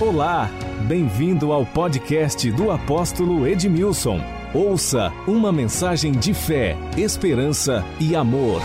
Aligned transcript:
Olá, 0.00 0.48
bem-vindo 0.86 1.52
ao 1.52 1.66
podcast 1.66 2.48
do 2.52 2.70
apóstolo 2.70 3.44
Edmilson. 3.44 4.20
Ouça 4.54 5.12
uma 5.26 5.50
mensagem 5.50 6.12
de 6.12 6.32
fé, 6.32 6.76
esperança 6.96 7.84
e 8.00 8.14
amor. 8.14 8.62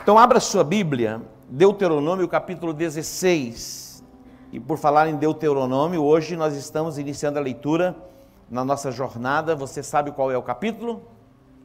Então, 0.00 0.16
abra 0.16 0.38
sua 0.38 0.62
Bíblia, 0.62 1.20
Deuteronômio 1.48 2.28
capítulo 2.28 2.72
16. 2.72 4.04
E 4.52 4.60
por 4.60 4.78
falar 4.78 5.08
em 5.08 5.16
Deuteronômio, 5.16 6.00
hoje 6.00 6.36
nós 6.36 6.54
estamos 6.54 6.96
iniciando 6.96 7.40
a 7.40 7.42
leitura 7.42 8.11
na 8.52 8.64
nossa 8.64 8.92
jornada. 8.92 9.56
Você 9.56 9.82
sabe 9.82 10.12
qual 10.12 10.30
é 10.30 10.36
o 10.36 10.42
capítulo 10.42 11.02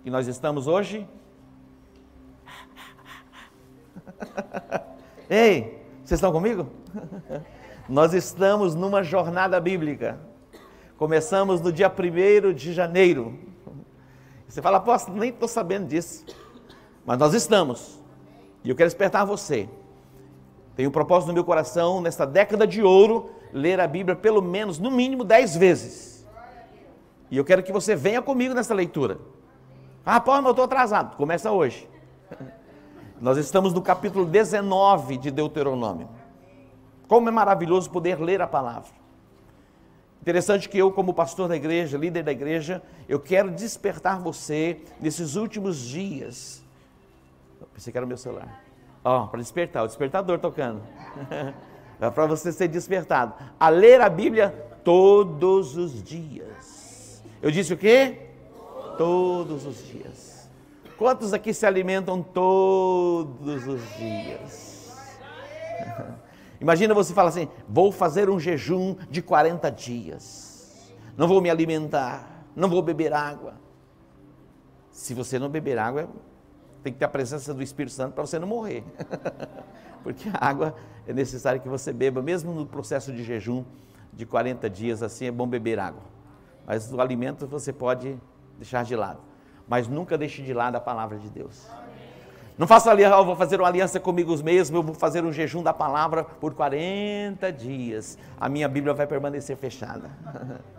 que 0.03 0.09
nós 0.09 0.25
estamos 0.25 0.67
hoje? 0.67 1.05
Ei, 5.29 5.85
vocês 6.03 6.17
estão 6.17 6.31
comigo? 6.31 6.67
Nós 7.89 8.13
estamos 8.13 8.73
numa 8.75 9.03
jornada 9.03 9.59
bíblica. 9.61 10.19
Começamos 10.97 11.61
no 11.61 11.71
dia 11.71 11.89
1 11.89 12.53
de 12.53 12.73
janeiro. 12.73 13.37
Você 14.47 14.61
fala, 14.61 14.77
apóstolo, 14.77 15.17
nem 15.17 15.29
estou 15.29 15.47
sabendo 15.47 15.87
disso. 15.87 16.25
Mas 17.05 17.17
nós 17.17 17.33
estamos. 17.33 17.97
E 18.63 18.69
eu 18.69 18.75
quero 18.75 18.89
despertar 18.89 19.25
você. 19.25 19.69
Tenho 20.75 20.89
um 20.89 20.91
propósito 20.91 21.27
no 21.27 21.33
meu 21.33 21.45
coração, 21.45 22.01
nesta 22.01 22.25
década 22.25 22.67
de 22.67 22.81
ouro, 22.81 23.29
ler 23.53 23.79
a 23.79 23.87
Bíblia 23.87 24.17
pelo 24.17 24.41
menos, 24.41 24.79
no 24.79 24.91
mínimo, 24.91 25.23
dez 25.23 25.55
vezes. 25.55 26.16
E 27.29 27.37
eu 27.37 27.45
quero 27.45 27.63
que 27.63 27.71
você 27.71 27.95
venha 27.95 28.21
comigo 28.21 28.53
nessa 28.53 28.73
leitura. 28.73 29.19
Ah, 30.05 30.19
Paulo, 30.19 30.47
eu 30.47 30.51
estou 30.51 30.65
atrasado. 30.65 31.15
Começa 31.17 31.51
hoje. 31.51 31.87
Nós 33.19 33.37
estamos 33.37 33.73
no 33.73 33.81
capítulo 33.81 34.25
19 34.25 35.17
de 35.17 35.31
Deuteronômio. 35.31 36.07
Como 37.07 37.27
é 37.27 37.31
maravilhoso 37.31 37.89
poder 37.89 38.19
ler 38.19 38.41
a 38.41 38.47
palavra. 38.47 38.91
Interessante 40.21 40.67
que 40.67 40.77
eu, 40.77 40.91
como 40.91 41.13
pastor 41.13 41.47
da 41.47 41.55
igreja, 41.55 41.97
líder 41.97 42.23
da 42.23 42.31
igreja, 42.31 42.81
eu 43.07 43.19
quero 43.19 43.49
despertar 43.49 44.19
você 44.19 44.81
nesses 44.99 45.35
últimos 45.35 45.77
dias. 45.77 46.63
Eu 47.59 47.67
pensei 47.73 47.91
que 47.91 47.97
era 47.97 48.05
o 48.05 48.07
meu 48.07 48.17
celular. 48.17 48.61
Ó, 49.03 49.23
oh, 49.23 49.27
para 49.27 49.39
despertar, 49.39 49.83
o 49.83 49.87
despertador 49.87 50.37
tocando. 50.37 50.81
é 51.99 52.09
para 52.09 52.25
você 52.25 52.51
ser 52.51 52.67
despertado. 52.67 53.33
A 53.59 53.69
ler 53.69 54.01
a 54.01 54.09
Bíblia 54.09 54.49
todos 54.83 55.77
os 55.77 56.03
dias. 56.03 56.76
Eu 57.41 57.51
disse 57.51 57.73
o 57.73 57.77
quê? 57.77 58.29
Todos 58.97 59.65
os 59.65 59.85
dias. 59.85 60.49
Quantos 60.97 61.33
aqui 61.33 61.53
se 61.53 61.65
alimentam 61.65 62.23
todos 62.23 63.67
os 63.67 63.81
dias? 63.97 64.97
Imagina 66.59 66.93
você 66.93 67.13
falar 67.13 67.29
assim: 67.29 67.47
vou 67.69 67.91
fazer 67.91 68.29
um 68.29 68.39
jejum 68.39 68.95
de 69.09 69.21
40 69.21 69.69
dias. 69.71 70.91
Não 71.15 71.27
vou 71.27 71.41
me 71.41 71.49
alimentar, 71.49 72.45
não 72.55 72.69
vou 72.69 72.81
beber 72.81 73.13
água. 73.13 73.55
Se 74.91 75.13
você 75.13 75.37
não 75.37 75.49
beber 75.49 75.77
água, 75.77 76.09
tem 76.83 76.91
que 76.91 76.99
ter 76.99 77.05
a 77.05 77.09
presença 77.09 77.53
do 77.53 77.61
Espírito 77.61 77.93
Santo 77.93 78.13
para 78.13 78.25
você 78.25 78.39
não 78.39 78.47
morrer. 78.47 78.83
Porque 80.01 80.29
a 80.33 80.47
água 80.47 80.75
é 81.05 81.13
necessário 81.13 81.61
que 81.61 81.69
você 81.69 81.93
beba, 81.93 82.21
mesmo 82.21 82.53
no 82.53 82.65
processo 82.65 83.11
de 83.11 83.23
jejum 83.23 83.63
de 84.13 84.25
40 84.25 84.67
dias, 84.69 85.03
assim 85.03 85.25
é 85.25 85.31
bom 85.31 85.45
beber 85.45 85.79
água. 85.79 86.16
Mas 86.67 86.93
o 86.93 87.01
alimento 87.01 87.47
você 87.47 87.73
pode 87.73 88.19
deixar 88.57 88.83
de 88.83 88.95
lado. 88.95 89.19
Mas 89.67 89.87
nunca 89.87 90.17
deixe 90.17 90.43
de 90.43 90.53
lado 90.53 90.75
a 90.75 90.79
palavra 90.79 91.17
de 91.17 91.29
Deus. 91.29 91.67
Não 92.57 92.67
faça 92.67 92.91
ali, 92.91 93.03
eu 93.03 93.25
vou 93.25 93.35
fazer 93.35 93.59
uma 93.61 93.67
aliança 93.67 93.99
comigo 93.99 94.35
mesmo, 94.43 94.77
eu 94.77 94.83
vou 94.83 94.93
fazer 94.93 95.23
um 95.23 95.31
jejum 95.31 95.63
da 95.63 95.73
palavra 95.73 96.23
por 96.23 96.53
40 96.53 97.51
dias. 97.53 98.17
A 98.39 98.49
minha 98.49 98.67
Bíblia 98.67 98.93
vai 98.93 99.07
permanecer 99.07 99.55
fechada. 99.55 100.11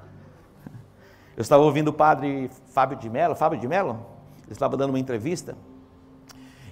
Eu 1.37 1.43
estava 1.43 1.63
ouvindo 1.63 1.89
o 1.89 1.93
padre 1.93 2.51
Fábio 2.71 2.99
de 2.99 3.09
Mello, 3.09 3.37
Fábio 3.37 3.61
de 3.61 3.69
Mello, 3.69 4.05
ele 4.43 4.55
estava 4.55 4.77
dando 4.77 4.91
uma 4.91 4.99
entrevista, 4.99 5.57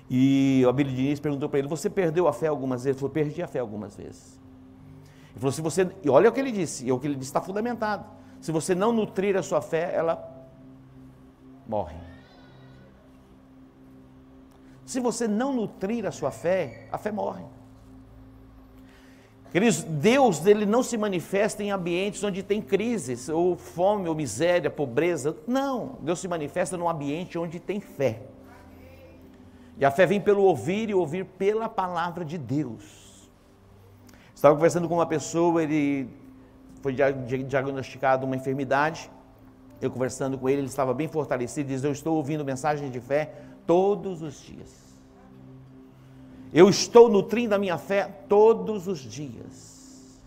e 0.09 0.63
o 0.65 0.69
Abílio 0.69 0.93
Diniz 0.93 1.21
perguntou 1.21 1.49
para 1.49 1.59
ele, 1.59 1.69
você 1.69 1.91
perdeu 1.91 2.29
a 2.29 2.33
fé 2.33 2.47
algumas 2.47 2.85
vezes? 2.85 2.97
Ele 2.97 3.01
falou, 3.01 3.13
perdi 3.13 3.43
a 3.43 3.47
fé 3.49 3.59
algumas 3.59 3.97
vezes. 3.97 4.41
Ele 5.31 5.41
falou, 5.41 5.53
se 5.53 5.61
você, 5.61 5.89
e 6.03 6.09
olha 6.09 6.29
o 6.29 6.33
que 6.33 6.41
ele 6.41 6.53
disse, 6.53 6.87
e 6.87 6.93
o 6.93 6.99
que 6.99 7.07
ele 7.07 7.17
disse 7.17 7.29
está 7.29 7.41
fundamentado. 7.41 8.05
Se 8.41 8.53
você 8.53 8.75
não 8.75 8.93
nutrir 8.93 9.37
a 9.37 9.43
sua 9.43 9.61
fé, 9.61 9.93
ela 9.95 10.23
morre. 11.67 11.97
Se 14.85 15.01
você 15.01 15.27
não 15.27 15.53
nutrir 15.53 16.07
a 16.07 16.13
sua 16.13 16.31
fé, 16.31 16.87
a 16.93 16.99
fé 16.99 17.11
morre. 17.11 17.45
Deus 19.89 20.45
ele 20.45 20.67
não 20.67 20.83
se 20.83 20.99
manifesta 20.99 21.63
em 21.63 21.71
ambientes 21.71 22.23
onde 22.23 22.43
tem 22.43 22.61
crises, 22.61 23.29
ou 23.29 23.57
fome, 23.57 24.09
ou 24.09 24.15
miséria, 24.15 24.71
pobreza. 24.71 25.37
Não, 25.47 25.97
Deus 26.01 26.19
se 26.19 26.29
manifesta 26.29 26.77
num 26.77 26.89
ambiente 26.89 27.39
onde 27.39 27.59
tem 27.59 27.81
fé. 27.81 28.23
E 29.79 29.85
a 29.85 29.91
fé 29.91 30.07
vem 30.07 30.21
pelo 30.21 30.43
ouvir 30.43 30.91
e 30.91 30.95
ouvir 30.95 31.25
pela 31.25 31.69
palavra 31.69 32.25
de 32.25 32.37
Deus. 32.39 33.29
Estava 34.35 34.55
conversando 34.55 34.89
com 34.89 34.95
uma 34.95 35.07
pessoa, 35.07 35.63
ele 35.63 36.09
foi 36.87 36.95
diagnosticado 36.95 38.25
uma 38.25 38.37
enfermidade. 38.37 39.11
Eu 39.81 39.91
conversando 39.91 40.39
com 40.39 40.49
ele, 40.49 40.61
ele 40.61 40.69
estava 40.69 40.95
bem 40.95 41.09
fortalecido, 41.09 41.69
diz: 41.69 41.83
Eu 41.83 41.91
estou 41.91 42.15
ouvindo 42.15 42.45
mensagens 42.45 42.93
de 42.93 43.01
fé 43.01 43.33
todos 43.67 44.23
os 44.23 44.41
dias. 44.41 44.71
Eu 46.55 46.69
estou 46.69 47.09
nutrindo 47.09 47.57
a 47.57 47.59
minha 47.59 47.77
fé 47.77 48.09
todos 48.29 48.87
os 48.87 49.01
dias. 49.01 50.23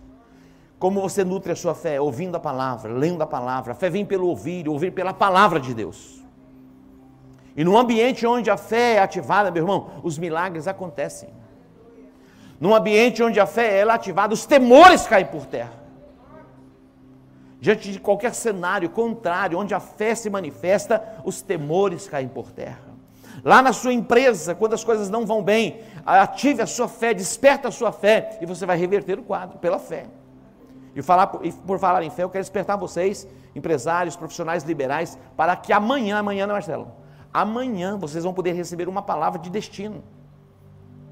Como 0.77 0.99
você 0.99 1.23
nutre 1.23 1.53
a 1.53 1.55
sua 1.55 1.73
fé? 1.73 2.01
Ouvindo 2.01 2.35
a 2.35 2.41
palavra, 2.41 2.91
lendo 2.91 3.21
a 3.21 3.27
palavra. 3.27 3.71
A 3.71 3.75
fé 3.75 3.89
vem 3.89 4.05
pelo 4.05 4.27
ouvir, 4.27 4.67
ouvir 4.67 4.91
pela 4.91 5.13
palavra 5.13 5.61
de 5.61 5.73
Deus. 5.73 6.21
E 7.55 7.63
num 7.63 7.77
ambiente 7.77 8.27
onde 8.27 8.51
a 8.51 8.57
fé 8.57 8.95
é 8.95 8.99
ativada, 8.99 9.49
meu 9.49 9.63
irmão, 9.63 9.91
os 10.03 10.17
milagres 10.17 10.67
acontecem. 10.67 11.29
Num 12.59 12.75
ambiente 12.75 13.23
onde 13.23 13.39
a 13.39 13.45
fé 13.45 13.79
é 13.79 13.89
ativada, 13.89 14.33
os 14.33 14.45
temores 14.45 15.07
caem 15.07 15.25
por 15.25 15.45
terra 15.45 15.78
diante 17.59 17.91
de 17.91 17.99
qualquer 17.99 18.33
cenário 18.33 18.89
contrário, 18.89 19.59
onde 19.59 19.73
a 19.73 19.79
fé 19.79 20.15
se 20.15 20.29
manifesta, 20.29 21.21
os 21.23 21.41
temores 21.41 22.07
caem 22.07 22.27
por 22.27 22.51
terra. 22.51 22.89
Lá 23.43 23.61
na 23.61 23.73
sua 23.73 23.93
empresa, 23.93 24.55
quando 24.55 24.73
as 24.73 24.83
coisas 24.83 25.09
não 25.09 25.25
vão 25.25 25.43
bem, 25.43 25.81
ative 26.05 26.61
a 26.61 26.67
sua 26.67 26.87
fé, 26.87 27.13
desperta 27.13 27.67
a 27.67 27.71
sua 27.71 27.91
fé 27.91 28.37
e 28.41 28.45
você 28.45 28.65
vai 28.65 28.77
reverter 28.77 29.19
o 29.19 29.23
quadro 29.23 29.57
pela 29.59 29.79
fé. 29.79 30.07
E, 30.95 31.01
falar, 31.01 31.39
e 31.43 31.51
por 31.51 31.79
falar 31.79 32.03
em 32.03 32.09
fé, 32.09 32.23
eu 32.23 32.29
quero 32.29 32.43
despertar 32.43 32.77
vocês, 32.77 33.27
empresários, 33.55 34.15
profissionais 34.15 34.63
liberais, 34.63 35.17
para 35.37 35.55
que 35.55 35.71
amanhã, 35.71 36.17
amanhã, 36.17 36.47
não, 36.47 36.53
Marcelo? 36.55 36.91
Amanhã 37.33 37.97
vocês 37.97 38.23
vão 38.23 38.33
poder 38.33 38.53
receber 38.53 38.89
uma 38.89 39.01
palavra 39.01 39.39
de 39.39 39.49
destino 39.49 40.03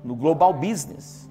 no 0.03 0.15
Global 0.15 0.53
Business. 0.53 1.26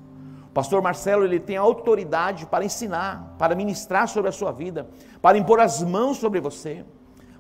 Pastor 0.57 0.81
Marcelo, 0.81 1.23
ele 1.23 1.39
tem 1.39 1.59
autoridade 1.59 2.47
para 2.47 2.65
ensinar, 2.65 3.35
para 3.39 3.55
ministrar 3.55 4.09
sobre 4.09 4.31
a 4.31 4.33
sua 4.33 4.51
vida, 4.53 4.89
para 5.21 5.37
impor 5.37 5.61
as 5.61 5.83
mãos 5.83 6.17
sobre 6.17 6.41
você. 6.41 6.83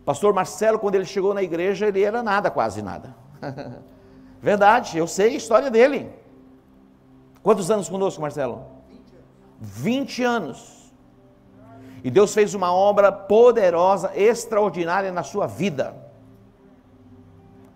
Pastor 0.04 0.34
Marcelo, 0.34 0.78
quando 0.78 0.97
ele 0.97 1.06
chegou 1.06 1.32
na 1.32 1.43
igreja, 1.43 1.87
ele 1.87 2.03
era 2.03 2.22
nada, 2.22 2.50
quase 2.50 2.82
nada. 2.82 3.16
Verdade, 4.38 4.99
eu 4.99 5.06
sei 5.06 5.28
a 5.28 5.37
história 5.37 5.71
dele. 5.71 6.10
Quantos 7.43 7.71
anos 7.71 7.88
conosco, 7.88 8.21
Marcelo? 8.21 8.66
20 9.62 10.22
anos. 10.22 10.93
E 12.04 12.10
Deus 12.10 12.34
fez 12.34 12.53
uma 12.53 12.71
obra 12.71 13.10
poderosa, 13.10 14.12
extraordinária 14.15 15.10
na 15.10 15.22
sua 15.22 15.47
vida. 15.47 15.97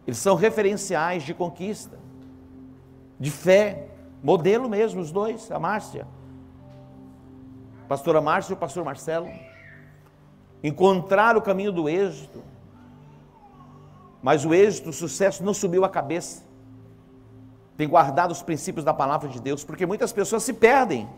Eles 0.06 0.18
são 0.18 0.34
referenciais 0.34 1.22
de 1.22 1.32
conquista, 1.32 1.98
de 3.18 3.30
fé, 3.30 3.89
Modelo 4.22 4.68
mesmo, 4.68 5.00
os 5.00 5.10
dois, 5.10 5.50
a 5.50 5.58
Márcia. 5.58 6.06
Pastora 7.88 8.20
Márcia 8.20 8.52
e 8.52 8.54
o 8.54 8.58
pastor 8.58 8.84
Marcelo. 8.84 9.28
Encontrar 10.62 11.36
o 11.36 11.42
caminho 11.42 11.72
do 11.72 11.88
êxito. 11.88 12.42
Mas 14.22 14.44
o 14.44 14.52
êxito, 14.52 14.90
o 14.90 14.92
sucesso 14.92 15.42
não 15.42 15.54
subiu 15.54 15.84
a 15.84 15.88
cabeça. 15.88 16.44
Tem 17.76 17.88
guardado 17.88 18.30
os 18.30 18.42
princípios 18.42 18.84
da 18.84 18.92
palavra 18.92 19.28
de 19.28 19.40
Deus, 19.40 19.64
porque 19.64 19.86
muitas 19.86 20.12
pessoas 20.12 20.42
se 20.42 20.52
perdem 20.52 21.08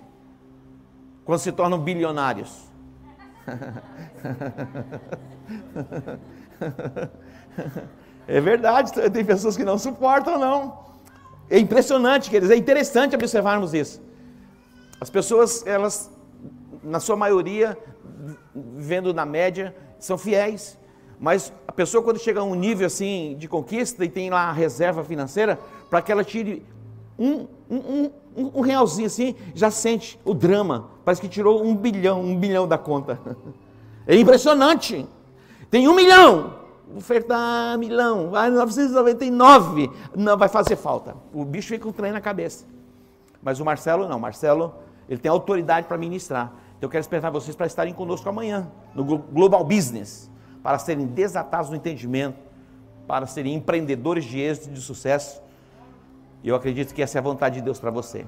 quando 1.25 1.41
se 1.41 1.51
tornam 1.51 1.79
bilionários. 1.79 2.71
É 8.27 8.41
verdade, 8.41 8.93
tem 9.11 9.25
pessoas 9.25 9.57
que 9.57 9.65
não 9.65 9.77
suportam, 9.77 10.39
não. 10.39 10.79
É 11.53 11.59
impressionante, 11.59 12.31
quer 12.31 12.41
dizer, 12.41 12.55
é 12.55 12.57
interessante 12.57 13.15
observarmos 13.15 13.75
isso. 13.75 14.01
As 14.99 15.11
pessoas, 15.11 15.63
elas, 15.67 16.11
na 16.83 16.99
sua 16.99 17.15
maioria, 17.15 17.77
vendo 18.55 19.13
na 19.13 19.27
média, 19.27 19.77
são 19.99 20.17
fiéis, 20.17 20.79
Mas 21.21 21.53
a 21.69 21.73
pessoa, 21.73 22.03
quando 22.03 22.19
chega 22.19 22.41
a 22.41 22.43
um 22.43 22.55
nível 22.55 22.87
assim 22.87 23.37
de 23.39 23.47
conquista 23.49 24.03
e 24.03 24.09
tem 24.09 24.31
lá 24.31 24.49
a 24.49 24.53
reserva 24.53 25.05
financeira, 25.05 25.59
para 25.91 26.01
que 26.01 26.11
ela 26.11 26.25
tire 26.25 26.65
um, 27.19 27.47
um, 27.71 28.11
um, 28.35 28.51
um, 28.55 28.61
realzinho 28.63 29.07
assim, 29.07 29.37
já 29.55 29.71
sente 29.71 30.19
o 30.25 30.33
drama. 30.33 30.89
Parece 31.05 31.21
que 31.21 31.29
tirou 31.29 31.63
um 31.63 31.77
bilhão, 31.77 32.23
um 32.23 32.35
bilhão 32.35 32.67
da 32.67 32.79
conta. 32.79 33.21
É 34.05 34.17
impressionante. 34.17 35.07
Tem 35.71 35.87
um 35.87 35.95
milhão. 35.95 36.62
Ofertar 36.97 37.79
milhão, 37.79 38.31
vai 38.31 38.51
999. 38.51 39.91
Não 40.17 40.37
vai 40.37 40.49
fazer 40.49 40.77
falta. 40.77 41.17
O 41.33 41.45
bicho 41.45 41.69
fica 41.69 41.85
com 41.85 41.91
um 41.91 41.93
trem 41.93 42.13
na 42.13 42.21
cabeça. 42.21 42.65
Mas 43.43 43.61
o 43.61 43.65
Marcelo 43.65 44.09
não. 44.09 44.19
Marcelo, 44.19 44.75
ele 45.09 45.21
tem 45.21 45.31
autoridade 45.31 45.87
para 45.87 45.97
ministrar. 45.97 46.53
Então 46.77 46.89
eu 46.89 46.91
quero 46.91 47.03
esperar 47.03 47.31
vocês 47.31 47.57
para 47.57 47.67
estarem 47.67 47.95
conosco 47.95 48.29
amanhã, 48.29 48.71
no 48.95 49.05
Global 49.05 49.65
Business 49.65 50.31
para 50.63 50.79
serem 50.79 51.07
desatados 51.07 51.71
no 51.71 51.77
entendimento, 51.77 52.39
para 53.07 53.27
serem 53.27 53.55
empreendedores 53.55 54.25
de 54.25 54.41
êxito 54.41 54.69
e 54.69 54.73
de 54.73 54.81
sucesso. 54.81 55.43
E 56.43 56.49
eu 56.49 56.55
acredito 56.55 56.95
que 56.95 57.03
essa 57.03 57.19
é 57.19 57.21
a 57.21 57.23
vontade 57.23 57.57
de 57.57 57.63
Deus 57.63 57.79
para 57.79 57.91
você. 57.91 58.25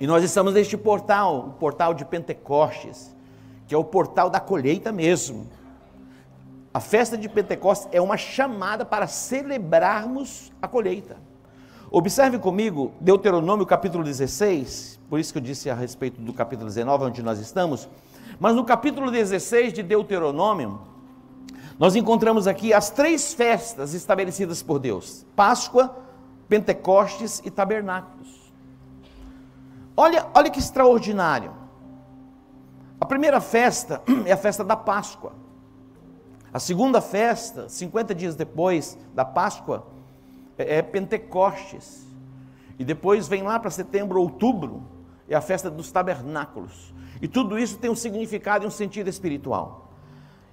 E 0.00 0.06
nós 0.06 0.24
estamos 0.24 0.54
neste 0.54 0.76
portal, 0.76 1.48
o 1.48 1.52
portal 1.52 1.92
de 1.94 2.04
Pentecostes, 2.04 3.14
que 3.66 3.74
é 3.74 3.78
o 3.78 3.84
portal 3.84 4.30
da 4.30 4.40
colheita 4.40 4.92
mesmo. 4.92 5.46
A 6.74 6.80
festa 6.80 7.18
de 7.18 7.28
Pentecostes 7.28 7.86
é 7.92 8.00
uma 8.00 8.16
chamada 8.16 8.82
para 8.82 9.06
celebrarmos 9.06 10.50
a 10.60 10.66
colheita. 10.66 11.16
Observe 11.90 12.38
comigo 12.38 12.92
Deuteronômio 12.98 13.66
capítulo 13.66 14.02
16, 14.02 14.98
por 15.10 15.20
isso 15.20 15.32
que 15.32 15.38
eu 15.38 15.42
disse 15.42 15.68
a 15.68 15.74
respeito 15.74 16.18
do 16.18 16.32
capítulo 16.32 16.68
19, 16.68 17.04
onde 17.04 17.22
nós 17.22 17.38
estamos. 17.38 17.86
Mas 18.40 18.56
no 18.56 18.64
capítulo 18.64 19.10
16 19.10 19.74
de 19.74 19.82
Deuteronômio, 19.82 20.80
nós 21.78 21.94
encontramos 21.94 22.46
aqui 22.46 22.72
as 22.72 22.88
três 22.88 23.34
festas 23.34 23.92
estabelecidas 23.92 24.62
por 24.62 24.78
Deus: 24.78 25.26
Páscoa, 25.36 25.94
Pentecostes 26.48 27.42
e 27.44 27.50
Tabernáculos. 27.50 28.50
Olha, 29.94 30.26
olha 30.32 30.48
que 30.48 30.58
extraordinário. 30.58 31.52
A 32.98 33.04
primeira 33.04 33.42
festa 33.42 34.00
é 34.24 34.32
a 34.32 34.38
festa 34.38 34.64
da 34.64 34.76
Páscoa. 34.76 35.41
A 36.52 36.58
segunda 36.58 37.00
festa, 37.00 37.68
50 37.68 38.14
dias 38.14 38.36
depois 38.36 38.98
da 39.14 39.24
Páscoa, 39.24 39.86
é, 40.58 40.78
é 40.78 40.82
Pentecostes. 40.82 42.06
E 42.78 42.84
depois 42.84 43.26
vem 43.26 43.42
lá 43.42 43.58
para 43.58 43.70
setembro, 43.70 44.20
outubro, 44.20 44.82
é 45.28 45.34
a 45.34 45.40
festa 45.40 45.70
dos 45.70 45.90
tabernáculos. 45.90 46.92
E 47.22 47.28
tudo 47.28 47.58
isso 47.58 47.78
tem 47.78 47.90
um 47.90 47.94
significado 47.94 48.64
e 48.64 48.68
um 48.68 48.70
sentido 48.70 49.08
espiritual. 49.08 49.92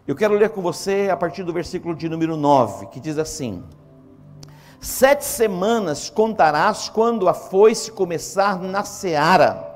Eu 0.07 0.15
quero 0.15 0.35
ler 0.35 0.49
com 0.51 0.61
você 0.61 1.09
a 1.11 1.17
partir 1.17 1.43
do 1.43 1.51
versículo 1.51 1.93
de 1.93 2.07
número 2.07 2.37
9, 2.37 2.87
que 2.87 2.99
diz 2.99 3.17
assim: 3.17 3.63
Sete 4.79 5.25
semanas 5.25 6.09
contarás 6.09 6.87
quando 6.87 7.27
a 7.27 7.33
foice 7.33 7.91
começar 7.91 8.57
na 8.59 8.83
seara. 8.83 9.75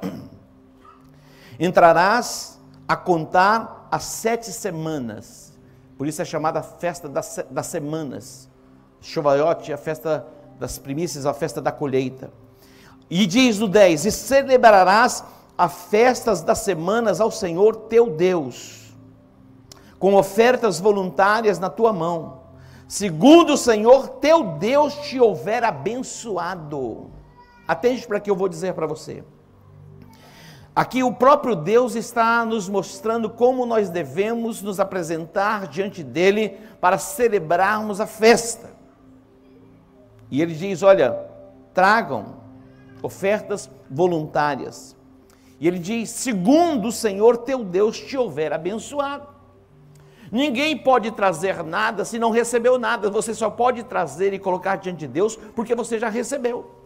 Entrarás 1.60 2.60
a 2.88 2.96
contar 2.96 3.88
as 3.92 4.04
sete 4.04 4.52
semanas. 4.52 5.43
Por 5.98 6.08
isso 6.08 6.22
é 6.22 6.26
chamada 6.26 6.62
festa 6.62 7.08
das, 7.08 7.46
das 7.50 7.68
semanas. 7.68 8.50
Chovaiote, 9.02 9.74
a 9.74 9.78
festa 9.78 10.26
das 10.60 10.78
primícias, 10.78 11.26
a 11.26 11.34
festa 11.34 11.62
da 11.62 11.72
colheita. 11.72 12.32
E 13.10 13.26
diz 13.26 13.60
no 13.60 13.68
10: 13.68 14.06
E 14.06 14.12
celebrarás 14.12 15.24
as 15.58 15.74
festas 15.86 16.42
das 16.42 16.60
semanas 16.60 17.22
ao 17.22 17.30
Senhor 17.30 17.76
teu 17.76 18.10
Deus 18.10 18.84
com 20.04 20.16
ofertas 20.16 20.82
voluntárias 20.82 21.60
na 21.60 21.70
tua 21.70 21.94
mão, 21.94 22.42
segundo 22.90 23.54
o 23.54 23.58
Senhor 23.58 24.10
teu 24.20 24.44
Deus 24.44 24.94
te 24.96 25.18
houver 25.18 25.64
abençoado. 25.64 27.10
Atende 27.66 28.06
para 28.06 28.20
que 28.20 28.30
eu 28.30 28.36
vou 28.36 28.50
dizer 28.50 28.74
para 28.74 28.86
você. 28.86 29.24
Aqui 30.76 31.04
o 31.04 31.14
próprio 31.14 31.56
Deus 31.56 31.94
está 31.94 32.44
nos 32.44 32.68
mostrando 32.68 33.30
como 33.30 33.66
nós 33.66 33.90
devemos 33.90 34.62
nos 34.62 34.80
apresentar 34.80 35.68
diante 35.68 36.04
dele 36.04 36.58
para 36.82 36.98
celebrarmos 36.98 38.02
a 38.02 38.08
festa. 38.08 38.72
E 40.32 40.42
ele 40.42 40.56
diz: 40.56 40.82
Olha, 40.82 41.16
tragam 41.74 42.38
ofertas 43.04 43.70
voluntárias. 43.90 44.96
E 45.60 45.68
ele 45.68 45.78
diz: 45.78 46.10
segundo 46.10 46.88
o 46.88 46.92
Senhor 46.92 47.38
teu 47.38 47.64
Deus 47.64 48.00
te 48.00 48.18
houver 48.18 48.52
abençoado. 48.52 49.28
Ninguém 50.32 50.76
pode 50.76 51.12
trazer 51.12 51.64
nada 51.64 52.04
se 52.04 52.18
não 52.18 52.32
recebeu 52.32 52.80
nada. 52.80 53.12
Você 53.12 53.36
só 53.36 53.52
pode 53.52 53.84
trazer 53.84 54.34
e 54.34 54.40
colocar 54.40 54.78
diante 54.78 55.02
de 55.02 55.08
Deus 55.08 55.36
porque 55.56 55.76
você 55.76 56.00
já 56.00 56.10
recebeu. 56.10 56.83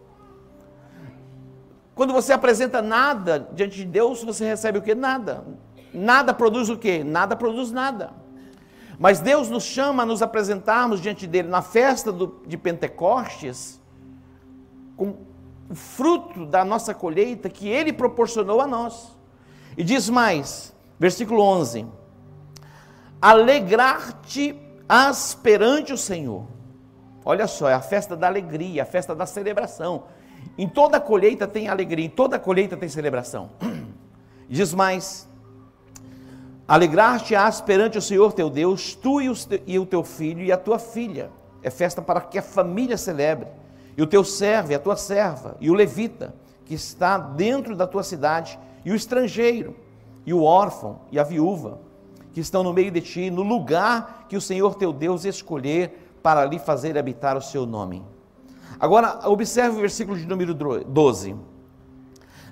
Quando 1.98 2.12
você 2.12 2.32
apresenta 2.32 2.80
nada 2.80 3.48
diante 3.52 3.78
de 3.78 3.84
Deus, 3.84 4.22
você 4.22 4.44
recebe 4.44 4.78
o 4.78 4.82
que? 4.82 4.94
Nada. 4.94 5.44
Nada 5.92 6.32
produz 6.32 6.68
o 6.68 6.78
que? 6.78 7.02
Nada 7.02 7.34
produz 7.34 7.72
nada. 7.72 8.12
Mas 9.00 9.18
Deus 9.18 9.50
nos 9.50 9.64
chama 9.64 10.04
a 10.04 10.06
nos 10.06 10.22
apresentarmos 10.22 11.00
diante 11.00 11.26
dele 11.26 11.48
na 11.48 11.60
festa 11.60 12.12
do, 12.12 12.40
de 12.46 12.56
Pentecostes 12.56 13.80
com 14.96 15.16
o 15.68 15.74
fruto 15.74 16.46
da 16.46 16.64
nossa 16.64 16.94
colheita 16.94 17.50
que 17.50 17.68
ele 17.68 17.92
proporcionou 17.92 18.60
a 18.60 18.66
nós. 18.68 19.18
E 19.76 19.82
diz 19.82 20.08
mais, 20.08 20.72
versículo 21.00 21.42
11: 21.42 21.84
alegrar-te-ás 23.20 25.34
perante 25.34 25.92
o 25.92 25.98
Senhor. 25.98 26.46
Olha 27.24 27.48
só, 27.48 27.68
é 27.68 27.74
a 27.74 27.80
festa 27.80 28.14
da 28.14 28.28
alegria, 28.28 28.84
a 28.84 28.86
festa 28.86 29.16
da 29.16 29.26
celebração. 29.26 30.04
Em 30.56 30.68
toda 30.68 31.00
colheita 31.00 31.46
tem 31.46 31.68
alegria, 31.68 32.04
em 32.04 32.10
toda 32.10 32.38
colheita 32.38 32.76
tem 32.76 32.88
celebração. 32.88 33.50
Diz 34.48 34.74
mais: 34.74 35.28
alegrar-te-ás 36.66 37.60
perante 37.60 37.98
o 37.98 38.02
Senhor 38.02 38.32
teu 38.32 38.50
Deus, 38.50 38.94
tu 38.94 39.20
e 39.20 39.78
o 39.78 39.86
teu 39.86 40.02
filho 40.02 40.42
e 40.42 40.50
a 40.50 40.56
tua 40.56 40.78
filha. 40.78 41.30
É 41.62 41.70
festa 41.70 42.00
para 42.02 42.20
que 42.20 42.38
a 42.38 42.42
família 42.42 42.96
celebre. 42.96 43.48
E 43.96 44.02
o 44.02 44.06
teu 44.06 44.22
servo 44.22 44.70
e 44.70 44.74
a 44.76 44.78
tua 44.78 44.96
serva, 44.96 45.56
e 45.60 45.68
o 45.68 45.74
levita, 45.74 46.32
que 46.64 46.72
está 46.72 47.18
dentro 47.18 47.74
da 47.74 47.84
tua 47.84 48.04
cidade, 48.04 48.56
e 48.84 48.92
o 48.92 48.94
estrangeiro, 48.94 49.74
e 50.24 50.32
o 50.32 50.44
órfão, 50.44 51.00
e 51.10 51.18
a 51.18 51.24
viúva, 51.24 51.80
que 52.32 52.38
estão 52.38 52.62
no 52.62 52.72
meio 52.72 52.92
de 52.92 53.00
ti, 53.00 53.28
no 53.28 53.42
lugar 53.42 54.26
que 54.28 54.36
o 54.36 54.40
Senhor 54.40 54.76
teu 54.76 54.92
Deus 54.92 55.24
escolher 55.24 56.12
para 56.22 56.42
ali 56.42 56.60
fazer 56.60 56.96
habitar 56.96 57.36
o 57.36 57.42
seu 57.42 57.66
nome. 57.66 58.04
Agora, 58.80 59.28
observe 59.28 59.76
o 59.76 59.80
versículo 59.80 60.16
de 60.16 60.26
número 60.26 60.54
12. 60.54 61.36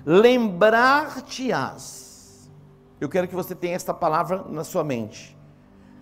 Lembrar-te-ás. 0.05 1.87
Eu 2.99 3.07
quero 3.09 3.27
que 3.27 3.35
você 3.35 3.53
tenha 3.55 3.75
esta 3.75 3.93
palavra 3.93 4.43
na 4.49 4.63
sua 4.63 4.83
mente. 4.83 5.37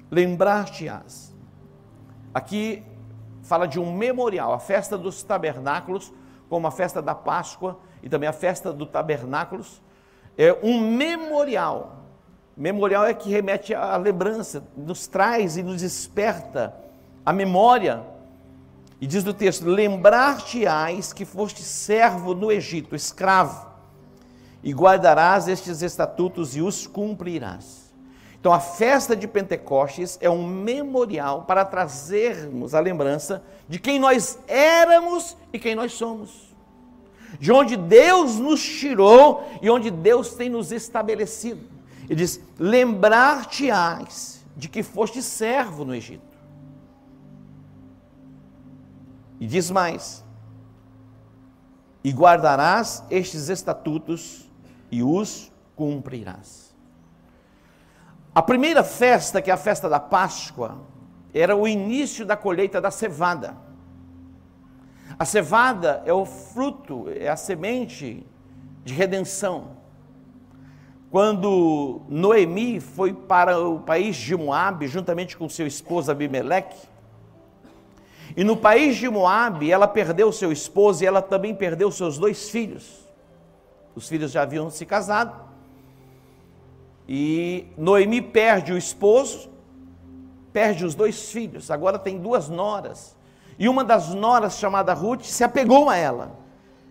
Lembrar-te-ás. 0.10 1.36
Aqui 2.34 2.84
fala 3.42 3.68
de 3.68 3.80
um 3.80 3.96
memorial, 3.96 4.54
a 4.54 4.60
festa 4.60 4.98
dos 4.98 5.22
tabernáculos, 5.24 6.14
como 6.50 6.66
a 6.68 6.72
festa 6.72 7.02
da 7.02 7.14
Páscoa 7.14 7.80
e 8.02 8.10
também 8.10 8.28
a 8.28 8.34
festa 8.34 8.74
do 8.74 8.86
tabernáculos. 8.86 9.82
É 10.38 10.54
um 10.64 10.80
memorial 10.80 12.06
Memorial 12.56 13.06
é 13.06 13.14
que 13.14 13.30
remete 13.30 13.74
à 13.74 13.98
lembrança, 13.98 14.64
nos 14.78 15.08
traz 15.08 15.58
e 15.58 15.64
nos 15.64 15.82
desperta 15.82 16.74
a 17.26 17.34
memória. 17.34 18.02
E 19.00 19.08
diz 19.08 19.24
no 19.24 19.34
texto: 19.34 19.66
Lembrar-te-ás 19.66 21.12
que 21.12 21.26
foste 21.26 21.62
servo 21.62 22.34
no 22.34 22.52
Egito, 22.52 22.96
escravo, 22.96 23.68
e 24.64 24.74
guardarás 24.74 25.48
estes 25.48 25.82
estatutos 25.82 26.56
e 26.56 26.62
os 26.62 26.88
cumprirás. 26.88 27.86
Então, 28.40 28.54
a 28.54 28.60
festa 28.60 29.16
de 29.16 29.28
Pentecostes 29.28 30.20
é 30.22 30.30
um 30.30 30.48
memorial 30.48 31.46
para 31.46 31.66
trazermos 31.66 32.76
a 32.76 32.80
lembrança 32.80 33.44
de 33.68 33.80
quem 33.80 33.98
nós 33.98 34.38
éramos 34.48 35.36
e 35.52 35.58
quem 35.58 35.74
nós 35.74 35.94
somos, 35.94 36.56
de 37.40 37.52
onde 37.52 37.76
Deus 37.76 38.38
nos 38.38 38.64
tirou 38.64 39.44
e 39.64 39.70
onde 39.70 39.90
Deus 39.90 40.36
tem 40.36 40.48
nos 40.48 40.72
estabelecido. 40.72 41.62
Ele 42.04 42.16
diz: 42.16 42.40
Lembrar-te-ás 42.60 44.46
de 44.56 44.70
que 44.70 44.84
foste 44.84 45.24
servo 45.24 45.84
no 45.84 45.96
Egito. 45.96 46.35
E 49.40 49.48
diz 49.48 49.70
mais: 49.72 50.24
E 52.04 52.12
guardarás 52.12 53.04
estes 53.10 53.50
estatutos 53.50 54.50
e 54.92 55.04
os 55.04 55.52
cumprirás. 55.76 56.76
A 58.34 58.42
primeira 58.42 58.84
festa, 58.84 59.42
que 59.42 59.50
é 59.50 59.54
a 59.54 59.58
festa 59.58 59.88
da 59.88 60.00
Páscoa, 60.00 60.78
era 61.34 61.56
o 61.56 61.68
início 61.68 62.26
da 62.26 62.36
colheita 62.36 62.82
da 62.82 62.92
cevada. 62.92 63.56
A 65.18 65.24
cevada 65.24 66.02
é 66.06 66.12
o 66.12 66.26
fruto, 66.26 67.06
é 67.10 67.30
a 67.30 67.36
semente 67.36 68.26
de 68.84 68.94
redenção. 68.94 69.76
quando 71.10 72.02
Noemi 72.10 72.82
foi 72.82 73.14
para 73.14 73.58
o 73.58 73.80
país 73.80 74.18
de 74.18 74.36
Moabe, 74.36 74.86
juntamente 74.86 75.38
com 75.38 75.48
seu 75.48 75.66
esposo 75.66 76.12
Abimeleque, 76.12 76.76
e 78.36 78.44
no 78.44 78.58
país 78.58 78.98
de 78.98 79.10
Moabe, 79.10 79.72
ela 79.72 79.88
perdeu 79.88 80.32
seu 80.32 80.52
esposo 80.52 81.04
e 81.04 81.08
ela 81.08 81.22
também 81.22 81.56
perdeu 81.56 81.92
seus 81.92 82.18
dois 82.18 82.50
filhos. 82.50 83.06
Os 83.96 84.10
filhos 84.10 84.32
já 84.32 84.42
haviam 84.42 84.70
se 84.70 84.86
casado. 84.86 85.46
E 87.08 87.68
Noemi 87.78 88.22
perde 88.22 88.74
o 88.74 88.78
esposo, 88.78 89.50
perde 90.52 90.84
os 90.84 90.96
dois 90.96 91.32
filhos. 91.32 91.72
Agora 91.72 91.98
tem 91.98 92.20
duas 92.20 92.50
noras. 92.50 93.16
E 93.58 93.70
uma 93.70 93.84
das 93.84 94.14
noras, 94.14 94.58
chamada 94.58 94.94
Ruth, 94.94 95.24
se 95.24 95.44
apegou 95.44 95.90
a 95.90 95.96
ela. 95.96 96.38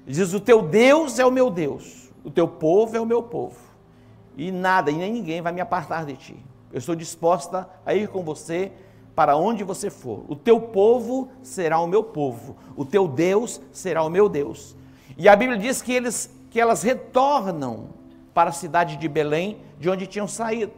Diz: 0.06 0.32
O 0.32 0.40
teu 0.40 0.62
Deus 0.62 1.18
é 1.18 1.26
o 1.26 1.30
meu 1.30 1.50
Deus, 1.50 2.10
o 2.24 2.30
teu 2.30 2.48
povo 2.48 2.96
é 2.96 3.00
o 3.00 3.06
meu 3.06 3.22
povo 3.22 3.74
e 4.36 4.50
nada 4.50 4.90
e 4.90 4.94
nem 4.94 5.12
ninguém 5.12 5.40
vai 5.40 5.52
me 5.52 5.60
apartar 5.60 6.04
de 6.04 6.16
ti. 6.16 6.36
Eu 6.72 6.78
estou 6.78 6.94
disposta 6.94 7.68
a 7.86 7.94
ir 7.94 8.08
com 8.08 8.22
você 8.22 8.72
para 9.14 9.36
onde 9.36 9.62
você 9.62 9.90
for. 9.90 10.24
O 10.28 10.34
teu 10.34 10.60
povo 10.60 11.28
será 11.42 11.78
o 11.80 11.86
meu 11.86 12.02
povo, 12.02 12.56
o 12.76 12.84
teu 12.84 13.06
Deus 13.06 13.60
será 13.72 14.02
o 14.02 14.10
meu 14.10 14.28
Deus. 14.28 14.76
E 15.16 15.28
a 15.28 15.36
Bíblia 15.36 15.58
diz 15.58 15.80
que, 15.80 15.92
eles, 15.92 16.30
que 16.50 16.60
elas 16.60 16.82
retornam 16.82 17.90
para 18.32 18.50
a 18.50 18.52
cidade 18.52 18.96
de 18.96 19.08
Belém, 19.08 19.58
de 19.78 19.88
onde 19.88 20.06
tinham 20.06 20.26
saído. 20.26 20.72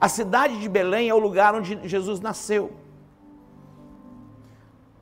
A 0.00 0.08
cidade 0.08 0.58
de 0.58 0.68
Belém 0.68 1.08
é 1.08 1.14
o 1.14 1.18
lugar 1.18 1.54
onde 1.54 1.86
Jesus 1.86 2.20
nasceu. 2.20 2.72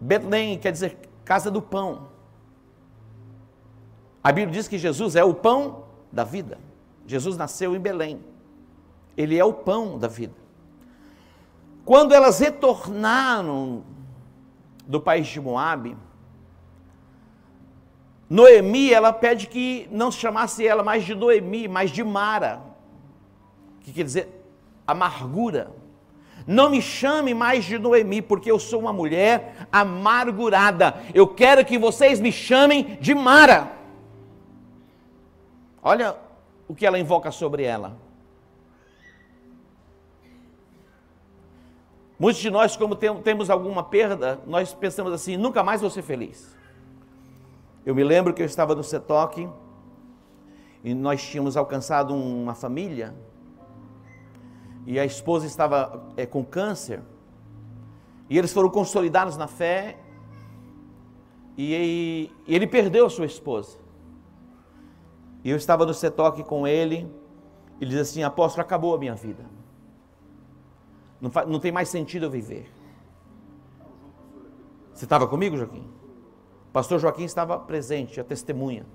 Belém 0.00 0.58
quer 0.58 0.72
dizer 0.72 0.98
casa 1.24 1.50
do 1.50 1.62
pão. 1.62 2.08
A 4.24 4.32
Bíblia 4.32 4.52
diz 4.52 4.66
que 4.66 4.78
Jesus 4.78 5.14
é 5.14 5.22
o 5.22 5.32
pão 5.32 5.84
da 6.10 6.24
vida. 6.24 6.58
Jesus 7.06 7.36
nasceu 7.36 7.76
em 7.76 7.78
Belém. 7.78 8.20
Ele 9.16 9.38
é 9.38 9.44
o 9.44 9.52
pão 9.52 9.98
da 9.98 10.08
vida. 10.08 10.39
Quando 11.90 12.14
elas 12.14 12.38
retornaram 12.38 13.82
do 14.86 15.00
país 15.00 15.26
de 15.26 15.40
Moabe, 15.40 15.96
Noemi, 18.28 18.92
ela 18.92 19.12
pede 19.12 19.48
que 19.48 19.88
não 19.90 20.12
se 20.12 20.18
chamasse 20.18 20.64
ela 20.64 20.84
mais 20.84 21.04
de 21.04 21.16
Noemi, 21.16 21.66
mas 21.66 21.90
de 21.90 22.04
Mara, 22.04 22.62
que 23.80 23.92
quer 23.92 24.04
dizer 24.04 24.28
amargura. 24.86 25.74
Não 26.46 26.70
me 26.70 26.80
chame 26.80 27.34
mais 27.34 27.64
de 27.64 27.76
Noemi, 27.76 28.22
porque 28.22 28.52
eu 28.52 28.60
sou 28.60 28.78
uma 28.78 28.92
mulher 28.92 29.66
amargurada. 29.72 30.94
Eu 31.12 31.26
quero 31.26 31.64
que 31.64 31.76
vocês 31.76 32.20
me 32.20 32.30
chamem 32.30 32.98
de 33.00 33.16
Mara. 33.16 33.68
Olha 35.82 36.16
o 36.68 36.74
que 36.76 36.86
ela 36.86 37.00
invoca 37.00 37.32
sobre 37.32 37.64
ela. 37.64 37.96
Muitos 42.20 42.42
de 42.42 42.50
nós, 42.50 42.76
como 42.76 42.94
temos 42.94 43.48
alguma 43.48 43.82
perda, 43.82 44.38
nós 44.46 44.74
pensamos 44.74 45.10
assim: 45.10 45.38
nunca 45.38 45.62
mais 45.62 45.80
vou 45.80 45.88
ser 45.88 46.02
feliz. 46.02 46.54
Eu 47.84 47.94
me 47.94 48.04
lembro 48.04 48.34
que 48.34 48.42
eu 48.42 48.46
estava 48.46 48.74
no 48.74 48.84
CETOC 48.84 49.48
e 50.84 50.92
nós 50.92 51.26
tínhamos 51.26 51.56
alcançado 51.56 52.14
uma 52.14 52.54
família 52.54 53.14
e 54.86 55.00
a 55.00 55.04
esposa 55.06 55.46
estava 55.46 56.08
é, 56.14 56.26
com 56.26 56.44
câncer 56.44 57.00
e 58.28 58.36
eles 58.36 58.52
foram 58.52 58.68
consolidados 58.68 59.38
na 59.38 59.46
fé 59.46 59.96
e, 61.56 62.30
e 62.46 62.54
ele 62.54 62.66
perdeu 62.66 63.06
a 63.06 63.10
sua 63.10 63.24
esposa. 63.24 63.78
E 65.42 65.48
eu 65.48 65.56
estava 65.56 65.86
no 65.86 65.94
setoque 65.94 66.44
com 66.44 66.66
ele, 66.66 67.10
e 67.80 67.84
ele 67.84 67.92
diz 67.92 68.00
assim: 68.00 68.22
Apóstolo, 68.22 68.60
acabou 68.60 68.94
a 68.94 68.98
minha 68.98 69.14
vida. 69.14 69.59
Não, 71.20 71.30
não 71.46 71.60
tem 71.60 71.70
mais 71.70 71.88
sentido 71.88 72.26
eu 72.26 72.30
viver. 72.30 72.70
Você 74.94 75.04
estava 75.04 75.26
comigo, 75.26 75.56
Joaquim? 75.56 75.88
O 76.68 76.72
pastor 76.72 76.98
Joaquim 76.98 77.24
estava 77.24 77.58
presente, 77.58 78.20
a 78.20 78.24
testemunha. 78.24 78.86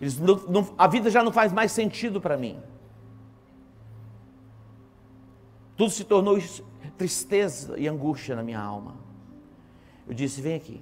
Ele 0.00 0.10
diz, 0.10 0.18
não, 0.18 0.36
não, 0.48 0.74
a 0.76 0.86
vida 0.86 1.10
já 1.10 1.22
não 1.22 1.32
faz 1.32 1.52
mais 1.52 1.72
sentido 1.72 2.20
para 2.20 2.36
mim. 2.36 2.60
Tudo 5.76 5.90
se 5.90 6.04
tornou 6.04 6.36
tristeza 6.96 7.78
e 7.78 7.86
angústia 7.86 8.34
na 8.34 8.42
minha 8.42 8.60
alma. 8.60 8.96
Eu 10.06 10.12
disse: 10.14 10.40
Vem 10.40 10.56
aqui. 10.56 10.80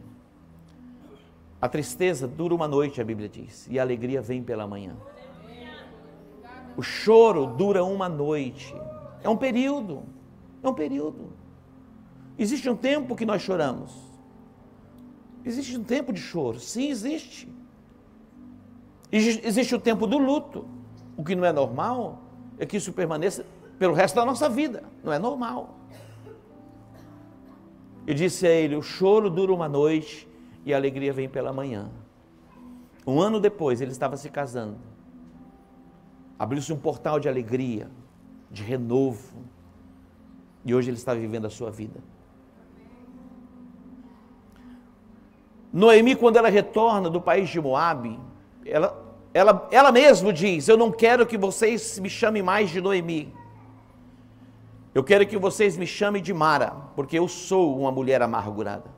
A 1.61 1.69
tristeza 1.69 2.27
dura 2.27 2.55
uma 2.55 2.67
noite, 2.67 3.01
a 3.01 3.05
Bíblia 3.05 3.29
diz, 3.29 3.67
e 3.71 3.79
a 3.79 3.83
alegria 3.83 4.23
vem 4.23 4.43
pela 4.43 4.67
manhã. 4.67 4.97
O 6.77 6.83
choro 6.83 7.47
dura 7.47 7.85
uma 7.85 8.09
noite. 8.09 8.75
É 9.23 9.29
um 9.29 9.37
período. 9.37 10.03
É 10.67 10.69
um 10.69 10.75
período. 10.75 11.33
Existe 12.37 12.69
um 12.69 12.77
tempo 12.77 13.15
que 13.15 13.25
nós 13.25 13.41
choramos. 13.41 13.95
Existe 15.45 15.79
um 15.79 15.85
tempo 15.85 16.13
de 16.13 16.21
choro. 16.21 16.59
Sim, 16.59 16.91
existe. 16.91 17.49
Existe 19.13 19.77
o 19.77 19.81
tempo 19.81 20.09
do 20.09 20.19
luto. 20.19 20.67
O 21.17 21.23
que 21.23 21.37
não 21.37 21.45
é 21.45 21.53
normal 21.53 22.21
é 22.59 22.67
que 22.67 22.77
isso 22.77 22.93
permaneça 22.93 23.47
pelo 23.79 23.95
resto 23.95 24.17
da 24.17 24.25
nossa 24.25 24.49
vida. 24.49 24.83
Não 25.05 25.13
é 25.13 25.21
normal. 25.21 25.79
Eu 28.05 28.15
disse 28.15 28.45
a 28.45 28.51
ele: 28.51 28.75
o 28.75 28.83
choro 28.83 29.31
dura 29.31 29.55
uma 29.55 29.69
noite 29.69 30.29
e 30.65 30.75
a 30.75 30.77
alegria 30.77 31.13
vem 31.13 31.29
pela 31.29 31.53
manhã. 31.53 31.93
Um 33.07 33.21
ano 33.21 33.39
depois, 33.39 33.81
ele 33.81 33.93
estava 33.93 34.17
se 34.17 34.29
casando. 34.29 34.79
Abriu-se 36.37 36.73
um 36.73 36.77
portal 36.77 37.21
de 37.21 37.29
alegria, 37.29 37.89
de 38.51 38.65
renovo. 38.65 39.56
E 40.67 40.75
hoje 40.75 40.91
ele 40.91 40.97
está 40.97 41.15
vivendo 41.15 41.47
a 41.47 41.51
sua 41.51 41.71
vida. 41.71 42.01
Noemi, 45.73 46.17
quando 46.17 46.39
ela 46.39 46.49
retorna 46.49 47.09
do 47.09 47.21
país 47.21 47.49
de 47.49 47.61
Moabe, 47.61 48.19
ela, 48.65 49.01
ela, 49.33 49.69
ela 49.71 49.93
mesma 49.93 50.33
diz: 50.33 50.67
Eu 50.67 50.77
não 50.77 50.91
quero 50.91 51.25
que 51.25 51.39
vocês 51.39 52.01
me 52.01 52.11
chamem 52.11 52.43
mais 52.43 52.69
de 52.69 52.81
Noemi. 52.81 53.33
Eu 54.93 55.05
quero 55.05 55.25
que 55.25 55.39
vocês 55.39 55.77
me 55.77 55.87
chamem 55.87 56.21
de 56.21 56.35
Mara, 56.35 56.75
porque 56.97 57.17
eu 57.17 57.29
sou 57.29 57.79
uma 57.79 57.93
mulher 57.93 58.21
amargurada. 58.21 58.91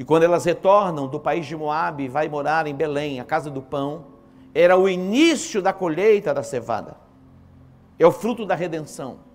E 0.00 0.04
quando 0.04 0.24
elas 0.24 0.44
retornam 0.44 1.06
do 1.06 1.20
país 1.20 1.46
de 1.46 1.54
Moabe 1.54 2.04
e 2.04 2.08
vai 2.08 2.28
morar 2.28 2.66
em 2.66 2.74
Belém, 2.74 3.20
a 3.20 3.24
casa 3.24 3.50
do 3.50 3.62
pão, 3.62 4.06
era 4.52 4.76
o 4.76 4.88
início 4.88 5.62
da 5.62 5.72
colheita 5.72 6.34
da 6.34 6.42
cevada. 6.42 6.96
É 7.96 8.06
o 8.06 8.10
fruto 8.10 8.44
da 8.44 8.56
redenção. 8.56 9.27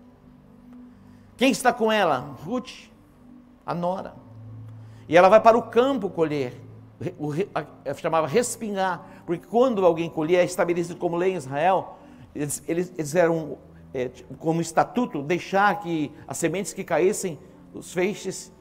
Quem 1.36 1.52
está 1.52 1.74
com 1.74 1.92
ela? 1.92 2.36
Ruth, 2.44 2.90
a 3.66 3.74
nora. 3.74 4.14
E 5.08 5.18
ela 5.18 5.30
vai 5.30 5.42
para 5.42 5.58
o 5.58 5.64
campo 5.64 6.10
colher. 6.10 6.62
O, 7.20 7.34
chamava 7.96 8.28
respingar, 8.28 9.06
porque 9.26 9.46
quando 9.48 9.86
alguém 9.86 10.10
colhia, 10.10 10.42
é 10.42 10.46
estabelecido 10.46 10.98
como 10.98 11.18
lei 11.18 11.34
em 11.34 11.36
Israel, 11.36 11.98
eles, 12.34 12.64
eles, 12.66 12.94
eles 12.98 13.16
eram 13.16 13.58
é, 13.94 14.10
como 14.40 14.62
estatuto 14.62 15.22
deixar 15.22 15.82
que 15.82 16.12
as 16.28 16.38
sementes 16.38 16.72
que 16.72 16.84
caíssem, 16.84 17.38
os 17.74 17.92
feixes, 17.92 18.54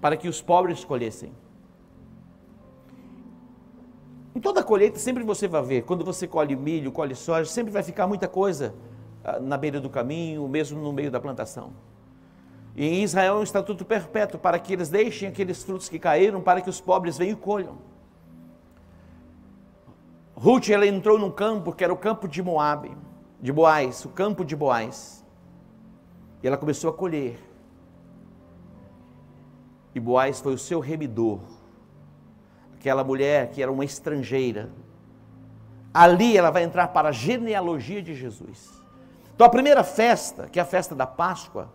para 0.00 0.16
que 0.16 0.26
os 0.26 0.42
pobres 0.42 0.84
colhessem. 0.84 1.32
Em 4.34 4.40
toda 4.40 4.62
colheita, 4.62 4.98
sempre 4.98 5.22
você 5.22 5.46
vai 5.46 5.62
ver, 5.62 5.82
quando 5.82 6.04
você 6.04 6.26
colhe 6.26 6.56
milho, 6.56 6.90
colhe 6.90 7.14
soja, 7.14 7.50
sempre 7.50 7.72
vai 7.72 7.82
ficar 7.82 8.06
muita 8.06 8.26
coisa 8.26 8.74
na 9.40 9.56
beira 9.56 9.80
do 9.80 9.90
caminho, 9.90 10.48
mesmo 10.48 10.80
no 10.80 10.92
meio 10.92 11.10
da 11.10 11.20
plantação. 11.20 11.72
E 12.76 12.86
em 12.86 13.02
Israel 13.02 13.36
é 13.36 13.40
um 13.40 13.42
estatuto 13.42 13.84
perpétuo 13.84 14.38
para 14.38 14.58
que 14.58 14.72
eles 14.72 14.88
deixem 14.88 15.28
aqueles 15.28 15.62
frutos 15.62 15.88
que 15.88 15.98
caíram 15.98 16.40
para 16.40 16.60
que 16.60 16.70
os 16.70 16.80
pobres 16.80 17.18
venham 17.18 17.32
e 17.32 17.36
colham. 17.36 17.76
Ruth 20.34 20.68
ela 20.68 20.86
entrou 20.86 21.18
num 21.18 21.30
campo 21.30 21.72
que 21.72 21.82
era 21.82 21.92
o 21.92 21.96
campo 21.96 22.28
de 22.28 22.42
Moabe, 22.42 22.96
de 23.40 23.52
Boaz, 23.52 24.04
o 24.04 24.08
campo 24.08 24.44
de 24.44 24.54
Boaz. 24.54 25.24
E 26.42 26.46
ela 26.46 26.56
começou 26.56 26.88
a 26.90 26.92
colher 26.92 27.48
e 29.98 30.00
Boaz 30.00 30.40
foi 30.40 30.54
o 30.54 30.58
seu 30.58 30.78
remidor. 30.78 31.40
Aquela 32.76 33.02
mulher 33.02 33.50
que 33.50 33.60
era 33.60 33.70
uma 33.70 33.84
estrangeira. 33.84 34.70
Ali 35.92 36.36
ela 36.36 36.50
vai 36.50 36.62
entrar 36.62 36.88
para 36.88 37.08
a 37.08 37.12
genealogia 37.12 38.00
de 38.00 38.14
Jesus. 38.14 38.77
Então 39.38 39.46
a 39.46 39.50
primeira 39.50 39.84
festa, 39.84 40.48
que 40.48 40.58
é 40.58 40.62
a 40.62 40.64
festa 40.64 40.96
da 40.96 41.06
Páscoa, 41.06 41.72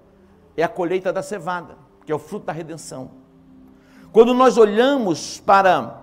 é 0.58 0.63
a 0.63 0.67
colheita 0.67 1.13
da 1.13 1.24
cevada, 1.24 1.77
que 2.05 2.12
é 2.12 2.15
o 2.15 2.20
fruto 2.20 2.46
da 2.48 2.51
redenção. 2.51 3.12
Quando 4.12 4.34
nós 4.34 4.58
olhamos 4.58 5.39
para 5.39 5.98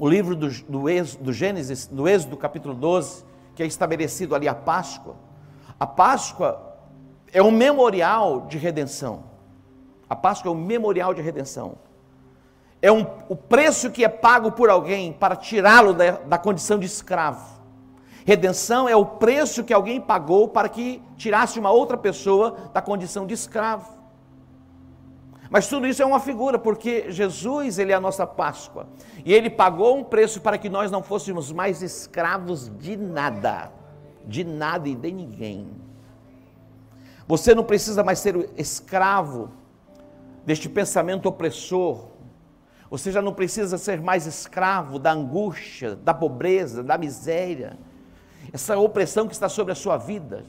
o 0.00 0.08
livro 0.08 0.34
do, 0.34 0.48
do, 0.48 0.82
do 1.20 1.32
Gênesis, 1.32 1.86
do 1.86 2.08
Êxodo 2.08 2.36
capítulo 2.36 2.74
12, 2.74 3.24
que 3.54 3.62
é 3.62 3.66
estabelecido 3.66 4.34
ali 4.34 4.48
a 4.48 4.54
Páscoa, 4.54 5.14
a 5.78 5.86
Páscoa 5.86 6.76
é 7.32 7.40
um 7.40 7.52
memorial 7.52 8.40
de 8.48 8.58
redenção. 8.58 9.22
A 10.10 10.16
Páscoa 10.16 10.50
é 10.50 10.52
um 10.52 10.58
memorial 10.60 11.14
de 11.14 11.22
redenção. 11.22 11.78
É 12.82 12.90
um, 12.90 13.06
o 13.28 13.36
preço 13.36 13.92
que 13.92 14.04
é 14.04 14.08
pago 14.08 14.50
por 14.50 14.68
alguém 14.68 15.12
para 15.12 15.36
tirá-lo 15.36 15.94
da, 15.94 16.10
da 16.10 16.36
condição 16.36 16.80
de 16.80 16.86
escravo. 16.86 17.55
Redenção 18.26 18.88
é 18.88 18.96
o 18.96 19.06
preço 19.06 19.62
que 19.62 19.72
alguém 19.72 20.00
pagou 20.00 20.48
para 20.48 20.68
que 20.68 21.00
tirasse 21.16 21.60
uma 21.60 21.70
outra 21.70 21.96
pessoa 21.96 22.56
da 22.74 22.82
condição 22.82 23.24
de 23.24 23.34
escravo. 23.34 23.88
Mas 25.48 25.68
tudo 25.68 25.86
isso 25.86 26.02
é 26.02 26.04
uma 26.04 26.18
figura, 26.18 26.58
porque 26.58 27.08
Jesus, 27.08 27.78
ele 27.78 27.92
é 27.92 27.94
a 27.94 28.00
nossa 28.00 28.26
Páscoa. 28.26 28.88
E 29.24 29.32
ele 29.32 29.48
pagou 29.48 29.96
um 29.96 30.02
preço 30.02 30.40
para 30.40 30.58
que 30.58 30.68
nós 30.68 30.90
não 30.90 31.04
fôssemos 31.04 31.52
mais 31.52 31.82
escravos 31.82 32.68
de 32.80 32.96
nada, 32.96 33.70
de 34.26 34.42
nada 34.42 34.88
e 34.88 34.96
de 34.96 35.12
ninguém. 35.12 35.68
Você 37.28 37.54
não 37.54 37.62
precisa 37.62 38.02
mais 38.02 38.18
ser 38.18 38.50
escravo 38.56 39.52
deste 40.44 40.68
pensamento 40.68 41.26
opressor. 41.26 42.08
Você 42.90 43.12
já 43.12 43.22
não 43.22 43.32
precisa 43.32 43.78
ser 43.78 44.00
mais 44.00 44.26
escravo 44.26 44.98
da 44.98 45.12
angústia, 45.12 45.94
da 45.94 46.12
pobreza, 46.12 46.82
da 46.82 46.98
miséria 46.98 47.78
essa 48.52 48.76
opressão 48.78 49.26
que 49.26 49.34
está 49.34 49.48
sobre 49.48 49.72
a 49.72 49.76
sua 49.76 49.96
vida, 49.96 50.44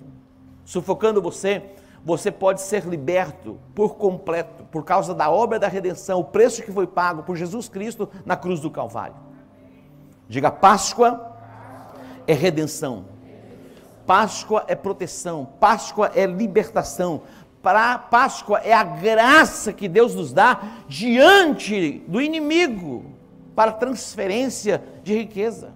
sufocando 0.66 1.22
você, 1.22 1.64
você 2.04 2.32
pode 2.32 2.62
ser 2.62 2.86
liberto 2.86 3.60
por 3.76 3.96
completo, 3.96 4.64
por 4.66 4.84
causa 4.86 5.14
da 5.14 5.30
obra 5.30 5.60
da 5.60 5.68
redenção, 5.68 6.20
o 6.20 6.24
preço 6.24 6.64
que 6.64 6.72
foi 6.72 6.88
pago 6.88 7.24
por 7.24 7.36
Jesus 7.36 7.68
Cristo 7.68 8.10
na 8.26 8.36
cruz 8.36 8.60
do 8.60 8.72
Calvário. 8.72 9.16
Diga: 10.28 10.52
Páscoa 10.52 11.36
é 12.26 12.34
redenção, 12.34 13.06
Páscoa 14.06 14.64
é 14.68 14.76
proteção, 14.76 15.46
Páscoa 15.60 16.12
é 16.16 16.26
libertação, 16.26 17.24
para 17.62 17.98
Páscoa 17.98 18.60
é 18.60 18.74
a 18.74 18.84
graça 18.84 19.74
que 19.74 19.90
Deus 19.90 20.16
nos 20.16 20.32
dá 20.32 20.62
diante 20.88 22.00
do 22.08 22.22
inimigo 22.22 23.06
para 23.56 23.72
transferência 23.72 24.84
de 25.04 25.14
riqueza. 25.14 25.74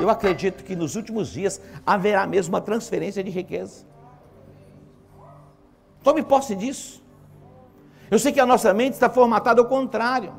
Eu 0.00 0.10
acredito 0.10 0.64
que 0.64 0.74
nos 0.74 0.96
últimos 0.96 1.30
dias 1.30 1.60
haverá 1.86 2.26
mesmo 2.26 2.54
uma 2.54 2.60
transferência 2.60 3.22
de 3.22 3.30
riqueza. 3.30 3.86
Tome 6.02 6.22
posse 6.22 6.54
disso. 6.54 7.02
Eu 8.10 8.18
sei 8.18 8.32
que 8.32 8.40
a 8.40 8.46
nossa 8.46 8.72
mente 8.74 8.94
está 8.94 9.08
formatada 9.08 9.60
ao 9.60 9.66
contrário. 9.66 10.32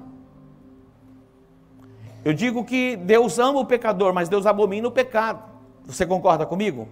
Eu 2.23 2.33
digo 2.33 2.63
que 2.63 2.95
Deus 2.95 3.37
ama 3.39 3.59
o 3.59 3.65
pecador, 3.65 4.13
mas 4.13 4.29
Deus 4.29 4.45
abomina 4.45 4.87
o 4.87 4.91
pecado. 4.91 5.43
Você 5.85 6.05
concorda 6.05 6.45
comigo? 6.45 6.87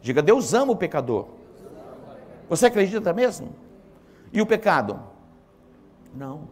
Diga, 0.00 0.22
Deus 0.22 0.54
ama 0.54 0.72
o 0.72 0.76
pecador. 0.76 1.26
Você 2.48 2.66
acredita 2.66 3.12
mesmo? 3.12 3.54
E 4.32 4.40
o 4.40 4.46
pecado? 4.46 5.00
Não. 6.14 6.48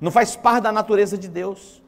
Não 0.00 0.10
faz 0.10 0.34
parte 0.34 0.64
da 0.64 0.72
natureza 0.72 1.16
de 1.16 1.28
Deus. 1.28 1.83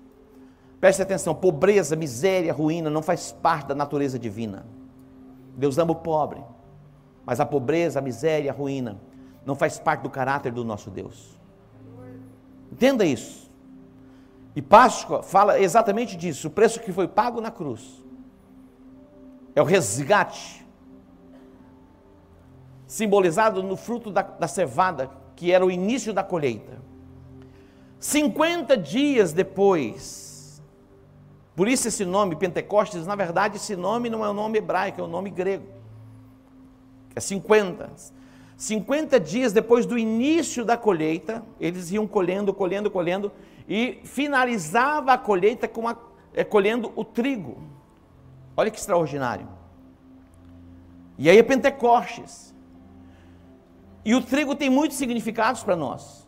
Preste 0.81 1.03
atenção: 1.03 1.35
pobreza, 1.35 1.97
miséria, 1.97 2.53
ruína 2.53 2.91
não 2.91 3.03
faz 3.03 3.33
parte 3.33 3.69
da 3.69 3.75
natureza 3.75 4.19
divina. 4.19 4.67
Deus 5.57 5.79
ama 5.79 5.93
o 5.93 5.97
pobre, 5.97 6.43
mas 7.25 7.41
a 7.41 7.47
pobreza, 7.47 7.99
a 7.99 8.03
miséria, 8.03 8.51
a 8.51 8.55
ruína 8.55 9.01
não 9.45 9.55
faz 9.55 9.79
parte 9.79 10.03
do 10.03 10.11
caráter 10.11 10.53
do 10.53 10.65
nosso 10.65 10.91
Deus. 10.91 11.39
Entenda 12.71 13.05
isso. 13.05 13.51
E 14.55 14.63
Páscoa 14.63 15.23
fala 15.23 15.61
exatamente 15.61 16.17
disso: 16.17 16.49
o 16.49 16.51
preço 16.51 16.81
que 16.81 16.93
foi 16.93 17.09
pago 17.09 17.41
na 17.41 17.51
cruz 17.51 18.05
é 19.55 19.63
o 19.63 19.65
resgate, 19.65 20.67
simbolizado 22.87 23.63
no 23.63 23.77
fruto 23.77 24.11
da, 24.11 24.23
da 24.23 24.47
cevada, 24.47 25.11
que 25.35 25.51
era 25.51 25.65
o 25.65 25.71
início 25.71 26.13
da 26.13 26.23
colheita. 26.23 26.85
50 27.99 28.77
dias 28.77 29.33
depois, 29.33 30.26
por 31.57 31.67
isso 31.67 31.89
esse 31.89 32.05
nome 32.05 32.37
Pentecostes, 32.37 33.07
na 33.07 33.17
verdade, 33.17 33.57
esse 33.57 33.75
nome 33.75 34.11
não 34.11 34.23
é 34.23 34.29
um 34.29 34.35
nome 34.35 34.59
hebraico, 34.59 35.01
é 35.01 35.05
um 35.05 35.09
nome 35.09 35.31
grego. 35.31 35.67
É 37.15 37.21
50. 37.21 37.91
50 38.59 39.19
dias 39.19 39.55
depois 39.55 39.87
do 39.87 39.99
início 39.99 40.67
da 40.67 40.77
colheita, 40.77 41.43
eles 41.59 41.91
iam 41.91 42.07
colhendo, 42.07 42.53
colhendo, 42.53 42.91
colhendo, 42.91 43.33
e 43.67 44.01
finalizava 44.05 45.15
a 45.15 45.19
colheita 45.19 45.67
com 45.67 45.89
a, 45.89 45.97
é, 46.35 46.45
colhendo 46.45 46.93
o 46.95 47.03
trigo. 47.03 47.57
Olha 48.55 48.71
que 48.71 48.79
extraordinário. 48.79 49.49
E 51.19 51.31
aí 51.31 51.39
é 51.39 51.43
Pentecostes. 51.43 52.55
E 54.05 54.15
o 54.15 54.23
trigo 54.23 54.55
tem 54.55 54.69
muitos 54.69 54.99
significados 54.99 55.63
para 55.63 55.75
nós. 55.75 56.27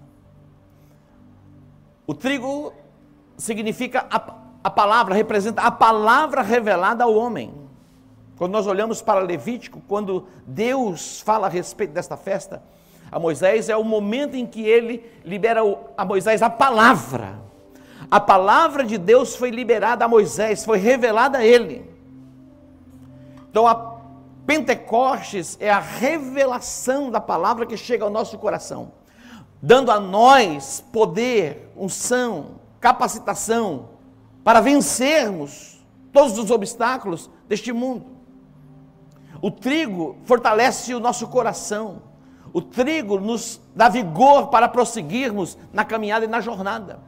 O 2.06 2.14
trigo 2.14 2.72
significa 3.36 4.06
a, 4.10 4.37
a 4.62 4.70
palavra 4.70 5.14
representa 5.14 5.62
a 5.62 5.70
palavra 5.70 6.42
revelada 6.42 7.04
ao 7.04 7.14
homem. 7.14 7.54
Quando 8.36 8.52
nós 8.52 8.66
olhamos 8.66 9.02
para 9.02 9.20
Levítico, 9.20 9.82
quando 9.88 10.26
Deus 10.46 11.20
fala 11.20 11.46
a 11.46 11.50
respeito 11.50 11.92
desta 11.92 12.16
festa, 12.16 12.62
a 13.10 13.18
Moisés 13.18 13.68
é 13.68 13.76
o 13.76 13.84
momento 13.84 14.36
em 14.36 14.46
que 14.46 14.62
ele 14.62 15.04
libera 15.24 15.60
a 15.96 16.04
Moisés 16.04 16.42
a 16.42 16.50
palavra. 16.50 17.38
A 18.10 18.20
palavra 18.20 18.84
de 18.84 18.96
Deus 18.96 19.34
foi 19.34 19.50
liberada 19.50 20.04
a 20.04 20.08
Moisés, 20.08 20.64
foi 20.64 20.78
revelada 20.78 21.38
a 21.38 21.44
ele. 21.44 21.90
Então 23.50 23.66
a 23.66 23.98
Pentecostes 24.46 25.56
é 25.60 25.70
a 25.70 25.78
revelação 25.78 27.10
da 27.10 27.20
palavra 27.20 27.66
que 27.66 27.76
chega 27.76 28.04
ao 28.04 28.10
nosso 28.10 28.38
coração, 28.38 28.92
dando 29.60 29.90
a 29.90 30.00
nós 30.00 30.82
poder, 30.92 31.70
unção, 31.76 32.60
capacitação, 32.80 33.97
para 34.48 34.62
vencermos 34.62 35.78
todos 36.10 36.38
os 36.38 36.50
obstáculos 36.50 37.28
deste 37.46 37.70
mundo. 37.70 38.06
O 39.42 39.50
trigo 39.50 40.16
fortalece 40.24 40.94
o 40.94 41.00
nosso 41.00 41.28
coração. 41.28 42.00
O 42.50 42.62
trigo 42.62 43.20
nos 43.20 43.60
dá 43.76 43.90
vigor 43.90 44.46
para 44.46 44.66
prosseguirmos 44.66 45.58
na 45.70 45.84
caminhada 45.84 46.24
e 46.24 46.28
na 46.28 46.40
jornada. 46.40 46.98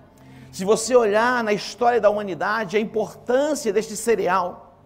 Se 0.53 0.67
você 0.67 0.95
olhar 0.95 1.43
na 1.43 1.55
história 1.55 1.99
da 1.99 2.11
humanidade, 2.11 2.77
a 2.77 2.81
importância 2.81 3.73
deste 3.73 3.97
cereal, 3.97 4.77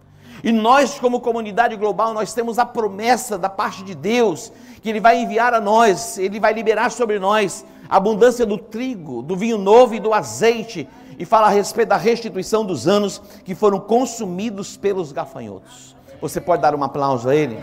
e 0.41 0.49
nós, 0.49 0.97
como 0.97 1.19
comunidade 1.19 1.75
global, 1.75 2.13
nós 2.13 2.33
temos 2.33 2.57
a 2.57 2.65
promessa 2.65 3.37
da 3.37 3.49
parte 3.49 3.83
de 3.83 3.93
Deus, 3.93 4.49
que 4.81 4.89
Ele 4.89 5.01
vai 5.01 5.21
enviar 5.21 5.53
a 5.53 5.59
nós, 5.59 6.17
Ele 6.17 6.39
vai 6.39 6.53
liberar 6.53 6.89
sobre 6.89 7.19
nós 7.19 7.65
a 7.89 7.97
abundância 7.97 8.45
do 8.45 8.57
trigo, 8.57 9.21
do 9.21 9.35
vinho 9.35 9.57
novo 9.57 9.93
e 9.93 9.99
do 9.99 10.13
azeite, 10.13 10.87
e 11.17 11.25
fala 11.25 11.47
a 11.47 11.49
respeito 11.49 11.89
da 11.89 11.97
restituição 11.97 12.65
dos 12.65 12.87
anos 12.87 13.21
que 13.43 13.55
foram 13.55 13.79
consumidos 13.79 14.77
pelos 14.77 15.11
gafanhotos. 15.11 15.95
Você 16.21 16.39
pode 16.41 16.61
dar 16.61 16.75
um 16.75 16.83
aplauso 16.83 17.29
a 17.29 17.35
ele? 17.35 17.59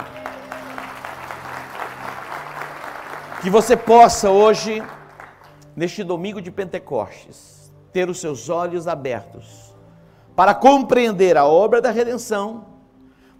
Que 3.40 3.50
você 3.50 3.76
possa 3.76 4.30
hoje, 4.30 4.82
neste 5.74 6.04
domingo 6.04 6.40
de 6.40 6.50
Pentecostes, 6.50 7.72
ter 7.92 8.08
os 8.08 8.20
seus 8.20 8.48
olhos 8.48 8.86
abertos 8.86 9.74
para 10.34 10.54
compreender 10.54 11.36
a 11.36 11.44
obra 11.44 11.80
da 11.80 11.90
redenção, 11.90 12.64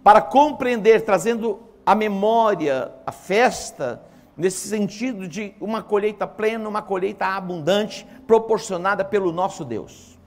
para 0.03 0.21
compreender, 0.21 1.01
trazendo 1.01 1.59
a 1.85 1.95
memória, 1.95 2.91
a 3.05 3.11
festa, 3.11 4.01
nesse 4.35 4.67
sentido 4.67 5.27
de 5.27 5.53
uma 5.59 5.81
colheita 5.81 6.25
plena, 6.25 6.67
uma 6.67 6.81
colheita 6.81 7.25
abundante, 7.25 8.05
proporcionada 8.25 9.05
pelo 9.05 9.31
nosso 9.31 9.63
Deus. 9.63 10.17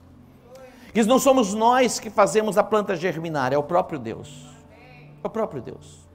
Que 0.93 1.03
não 1.03 1.19
somos 1.19 1.53
nós 1.53 1.99
que 1.99 2.09
fazemos 2.09 2.57
a 2.57 2.63
planta 2.63 2.95
germinar, 2.95 3.53
é 3.53 3.57
o 3.57 3.63
próprio 3.63 3.99
Deus. 3.99 4.47
É 5.23 5.27
o 5.27 5.29
próprio 5.29 5.61
Deus. 5.61 6.07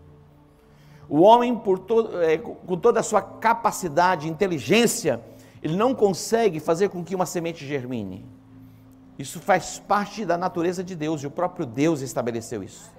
O 1.09 1.20
homem, 1.20 1.55
todo, 1.87 2.22
é, 2.22 2.38
com 2.38 2.76
toda 2.76 3.00
a 3.00 3.02
sua 3.02 3.20
capacidade, 3.20 4.28
inteligência, 4.28 5.20
ele 5.62 5.76
não 5.76 5.94
consegue 5.94 6.59
fazer 6.59 6.88
com 6.88 7.05
que 7.05 7.14
uma 7.14 7.26
semente 7.26 7.66
germine. 7.66 8.24
Isso 9.18 9.38
faz 9.38 9.78
parte 9.78 10.24
da 10.24 10.38
natureza 10.38 10.83
de 10.83 10.96
Deus 10.96 11.22
e 11.22 11.26
o 11.26 11.31
próprio 11.31 11.66
Deus 11.66 12.00
estabeleceu 12.00 12.62
isso. 12.62 12.90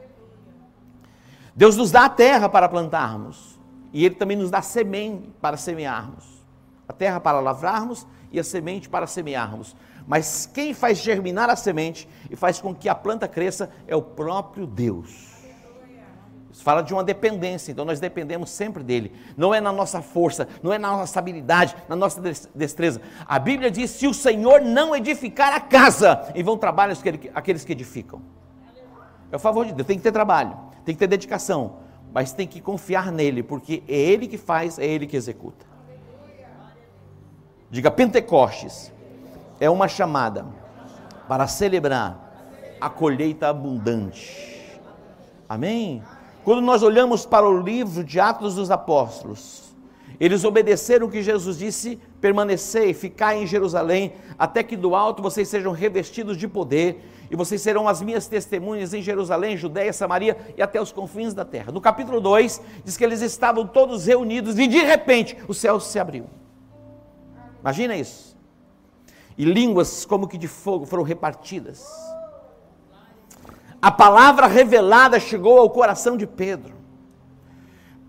Deus 1.56 1.76
nos 1.76 1.92
dá 1.92 2.06
a 2.06 2.10
terra 2.10 2.48
para 2.48 2.70
plantarmos 2.70 3.60
e 3.94 4.04
Ele 4.04 4.16
também 4.16 4.36
nos 4.36 4.50
dá 4.50 4.62
semente 4.62 5.30
para 5.40 5.56
semearmos. 5.56 6.44
A 6.88 6.92
terra 6.92 7.20
para 7.20 7.40
lavrarmos 7.40 8.06
e 8.32 8.40
a 8.40 8.44
semente 8.44 8.90
para 8.90 9.06
semearmos. 9.08 9.76
Mas 10.06 10.50
quem 10.52 10.74
faz 10.74 10.98
germinar 10.98 11.50
a 11.50 11.56
semente 11.56 12.10
e 12.30 12.36
faz 12.36 12.60
com 12.60 12.74
que 12.74 12.90
a 12.90 12.96
planta 12.96 13.28
cresça 13.28 13.70
é 13.88 13.96
o 13.96 14.02
próprio 14.02 14.66
Deus. 14.66 15.32
Isso 16.52 16.64
fala 16.64 16.84
de 16.84 16.94
uma 16.94 17.04
dependência, 17.04 17.72
então 17.72 17.84
nós 17.84 18.00
dependemos 18.00 18.50
sempre 18.52 18.84
dele. 18.84 19.12
Não 19.36 19.56
é 19.56 19.60
na 19.60 19.72
nossa 19.72 20.02
força, 20.04 20.48
não 20.62 20.72
é 20.72 20.78
na 20.78 20.92
nossa 20.92 21.18
habilidade, 21.18 21.76
na 21.90 21.96
nossa 21.96 22.22
destreza. 22.54 23.02
A 23.26 23.40
Bíblia 23.40 23.72
diz: 23.72 23.90
se 23.90 24.06
o 24.06 24.14
Senhor 24.14 24.62
não 24.62 24.96
edificar 24.96 25.52
a 25.54 25.60
casa, 25.60 26.32
e 26.36 26.44
vão 26.44 26.56
trabalhar 26.56 26.96
aqueles 27.34 27.64
que 27.64 27.72
edificam. 27.72 28.22
É 29.32 29.36
o 29.36 29.40
favor 29.40 29.66
de 29.66 29.74
Deus, 29.74 29.88
tem 29.88 29.98
que 29.98 30.04
ter 30.04 30.12
trabalho, 30.12 30.56
tem 30.86 30.94
que 30.94 31.00
ter 31.00 31.08
dedicação, 31.08 31.78
mas 32.14 32.32
tem 32.32 32.48
que 32.48 32.62
confiar 32.62 33.12
nele, 33.12 33.42
porque 33.42 33.84
é 33.88 33.96
ele 33.96 34.28
que 34.28 34.38
faz, 34.38 34.78
é 34.78 34.86
ele 34.86 35.08
que 35.08 35.18
executa. 35.18 35.66
Diga 37.72 37.90
Pentecostes 37.90 38.94
é 39.60 39.70
uma 39.70 39.88
chamada 39.88 40.46
para 41.28 41.48
celebrar 41.48 42.78
a 42.80 42.90
colheita 42.90 43.48
abundante. 43.50 44.80
Amém? 45.50 46.04
Quando 46.44 46.62
nós 46.62 46.84
olhamos 46.84 47.26
para 47.26 47.48
o 47.48 47.58
livro 47.58 48.04
de 48.04 48.20
Atos 48.20 48.56
dos 48.56 48.70
Apóstolos, 48.70 49.74
eles 50.20 50.44
obedeceram 50.44 51.08
o 51.08 51.10
que 51.10 51.24
Jesus 51.24 51.58
disse: 51.58 52.00
permanecer, 52.22 52.94
ficar 52.94 53.36
em 53.36 53.48
Jerusalém, 53.48 54.14
até 54.38 54.62
que 54.62 54.76
do 54.76 54.94
alto 54.94 55.24
vocês 55.24 55.48
sejam 55.48 55.72
revestidos 55.72 56.38
de 56.38 56.48
poder, 56.48 57.04
e 57.34 57.36
vocês 57.36 57.64
serão 57.64 57.88
as 57.88 58.00
minhas 58.00 58.28
testemunhas 58.28 58.94
em 58.94 59.02
Jerusalém, 59.02 59.58
Judéia, 59.58 59.92
Samaria 59.92 60.38
e 60.56 60.62
até 60.62 60.80
os 60.80 60.92
confins 60.92 61.34
da 61.34 61.44
terra. 61.44 61.72
No 61.72 61.82
capítulo 61.82 62.22
2, 62.22 62.62
diz 62.86 62.96
que 62.96 63.04
eles 63.04 63.22
estavam 63.22 63.66
todos 63.66 64.06
reunidos 64.06 64.60
e 64.60 64.68
de 64.68 64.78
repente 64.78 65.36
o 65.48 65.54
céu 65.54 65.80
se 65.80 65.98
abriu. 65.98 66.28
Imagina 67.60 67.96
isso. 67.96 68.38
E 69.36 69.46
línguas 69.46 70.06
como 70.06 70.28
que 70.28 70.38
de 70.38 70.48
fogo 70.48 70.86
foram 70.86 71.02
repartidas. 71.02 71.88
A 73.82 73.90
palavra 73.90 74.46
revelada 74.46 75.20
chegou 75.20 75.58
ao 75.58 75.72
coração 75.72 76.16
de 76.16 76.28
Pedro. 76.28 76.76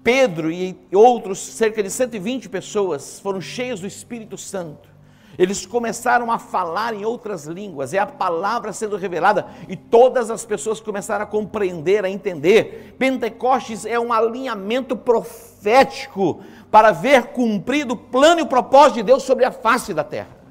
Pedro 0.03 0.53
e 0.53 0.77
outros, 0.93 1.39
cerca 1.39 1.83
de 1.83 1.89
120 1.89 2.51
pessoas, 2.51 3.21
foram 3.21 3.41
cheios 3.41 3.81
do 3.81 3.87
Espírito 3.87 4.37
Santo. 4.37 4.94
Eles 5.39 5.67
começaram 5.67 6.31
a 6.31 6.39
falar 6.39 6.95
em 6.95 7.05
outras 7.05 7.45
línguas, 7.45 7.93
é 7.93 7.99
a 7.99 8.07
palavra 8.07 8.73
sendo 8.73 8.97
revelada 8.97 9.47
e 9.69 9.77
todas 9.77 10.31
as 10.31 10.45
pessoas 10.45 10.81
começaram 10.81 11.25
a 11.25 11.27
compreender, 11.27 12.05
a 12.05 12.11
entender. 12.11 12.95
Pentecostes 12.99 13.85
é 13.85 13.99
um 13.99 14.13
alinhamento 14.13 14.97
profético 14.97 16.41
para 16.71 16.93
ver 16.93 17.27
cumprido 17.27 17.95
o 17.95 17.97
plano 17.97 18.41
e 18.41 18.43
o 18.43 18.47
propósito 18.47 18.95
de 18.95 19.03
Deus 19.05 19.23
sobre 19.23 19.45
a 19.45 19.51
face 19.51 19.93
da 19.93 20.05
terra. 20.05 20.45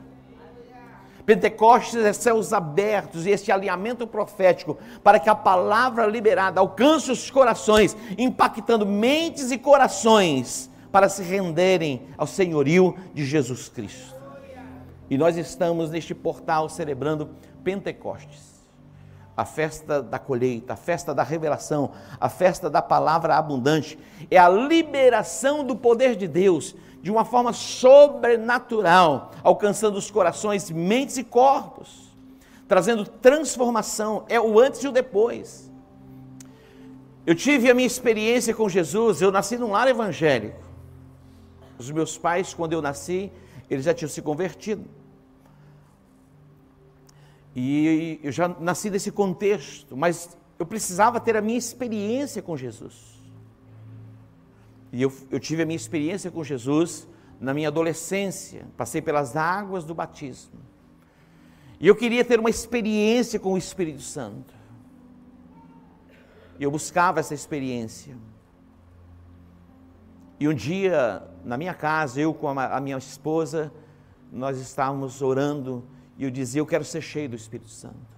Pentecostes 1.26 2.04
é 2.04 2.12
céus 2.12 2.52
abertos 2.52 3.26
e 3.26 3.30
este 3.30 3.52
alinhamento 3.52 4.06
profético 4.06 4.78
para 5.02 5.20
que 5.20 5.30
a 5.30 5.36
palavra 5.36 6.06
liberada 6.06 6.60
alcance 6.60 7.10
os 7.10 7.32
corações, 7.32 7.96
impactando 8.18 8.86
mentes 8.86 9.50
e 9.50 9.58
corações 9.58 10.70
para 10.92 11.08
se 11.08 11.24
renderem 11.24 12.02
ao 12.18 12.28
senhorio 12.28 12.96
de 13.14 13.26
Jesus 13.26 13.70
Cristo. 13.70 14.23
E 15.10 15.18
nós 15.18 15.38
estamos 15.38 15.92
neste 15.92 16.16
portal 16.16 16.70
celebrando 16.70 17.30
Pentecostes, 17.64 18.54
a 19.36 19.46
festa 19.46 20.02
da 20.02 20.20
colheita, 20.20 20.74
a 20.74 20.76
festa 20.76 21.14
da 21.14 21.24
revelação, 21.24 21.92
a 22.20 22.30
festa 22.30 22.70
da 22.70 22.82
palavra 22.82 23.36
abundante, 23.36 23.98
é 24.30 24.38
a 24.38 24.50
liberação 24.50 25.64
do 25.64 25.76
poder 25.76 26.16
de 26.16 26.28
Deus 26.28 26.76
de 27.02 27.12
uma 27.12 27.26
forma 27.26 27.52
sobrenatural, 27.52 29.32
alcançando 29.44 29.98
os 29.98 30.10
corações, 30.10 30.72
mentes 30.72 31.18
e 31.18 31.24
corpos, 31.24 32.16
trazendo 32.68 33.06
transformação, 33.06 34.24
é 34.30 34.40
o 34.40 34.58
antes 34.58 34.82
e 34.84 34.88
o 34.88 34.92
depois. 34.92 35.70
Eu 37.26 37.36
tive 37.36 37.70
a 37.70 37.74
minha 37.74 37.88
experiência 37.88 38.54
com 38.54 38.70
Jesus, 38.70 39.22
eu 39.22 39.32
nasci 39.32 39.58
num 39.58 39.72
lar 39.72 39.88
evangélico. 39.88 40.62
Os 41.78 41.92
meus 41.92 42.18
pais, 42.18 42.54
quando 42.54 42.74
eu 42.74 42.82
nasci, 42.82 43.32
eles 43.74 43.86
já 43.86 43.94
tinham 43.94 44.10
se 44.10 44.22
convertido. 44.22 44.86
E 47.56 48.20
eu 48.24 48.32
já 48.32 48.48
nasci 48.48 48.90
nesse 48.90 49.12
contexto, 49.12 49.96
mas 49.96 50.38
eu 50.58 50.66
precisava 50.66 51.20
ter 51.20 51.36
a 51.36 51.42
minha 51.42 51.58
experiência 51.58 52.42
com 52.42 52.58
Jesus. 52.58 53.22
E 54.92 55.02
eu, 55.02 55.12
eu 55.30 55.40
tive 55.40 55.64
a 55.64 55.66
minha 55.66 55.76
experiência 55.76 56.32
com 56.32 56.44
Jesus 56.44 57.08
na 57.40 57.54
minha 57.54 57.68
adolescência, 57.68 58.66
passei 58.78 59.02
pelas 59.02 59.36
águas 59.36 59.84
do 59.84 59.94
batismo. 59.94 60.60
E 61.80 61.88
eu 61.88 61.96
queria 61.96 62.24
ter 62.24 62.40
uma 62.40 62.50
experiência 62.50 63.40
com 63.40 63.54
o 63.54 63.58
Espírito 63.58 64.02
Santo. 64.02 64.54
E 66.58 66.64
eu 66.64 66.72
buscava 66.72 67.20
essa 67.20 67.34
experiência. 67.34 68.16
E 70.40 70.48
um 70.48 70.54
dia, 70.54 71.28
na 71.44 71.58
minha 71.58 71.74
casa, 71.74 72.20
eu 72.20 72.34
com 72.34 72.48
a 72.48 72.80
minha 72.80 72.98
esposa, 72.98 73.72
nós 74.32 74.60
estávamos 74.60 75.22
orando 75.22 75.84
e 76.18 76.24
eu 76.24 76.32
dizia: 76.32 76.62
Eu 76.62 76.66
quero 76.66 76.84
ser 76.84 77.02
cheio 77.02 77.30
do 77.30 77.36
Espírito 77.36 77.70
Santo. 77.70 78.14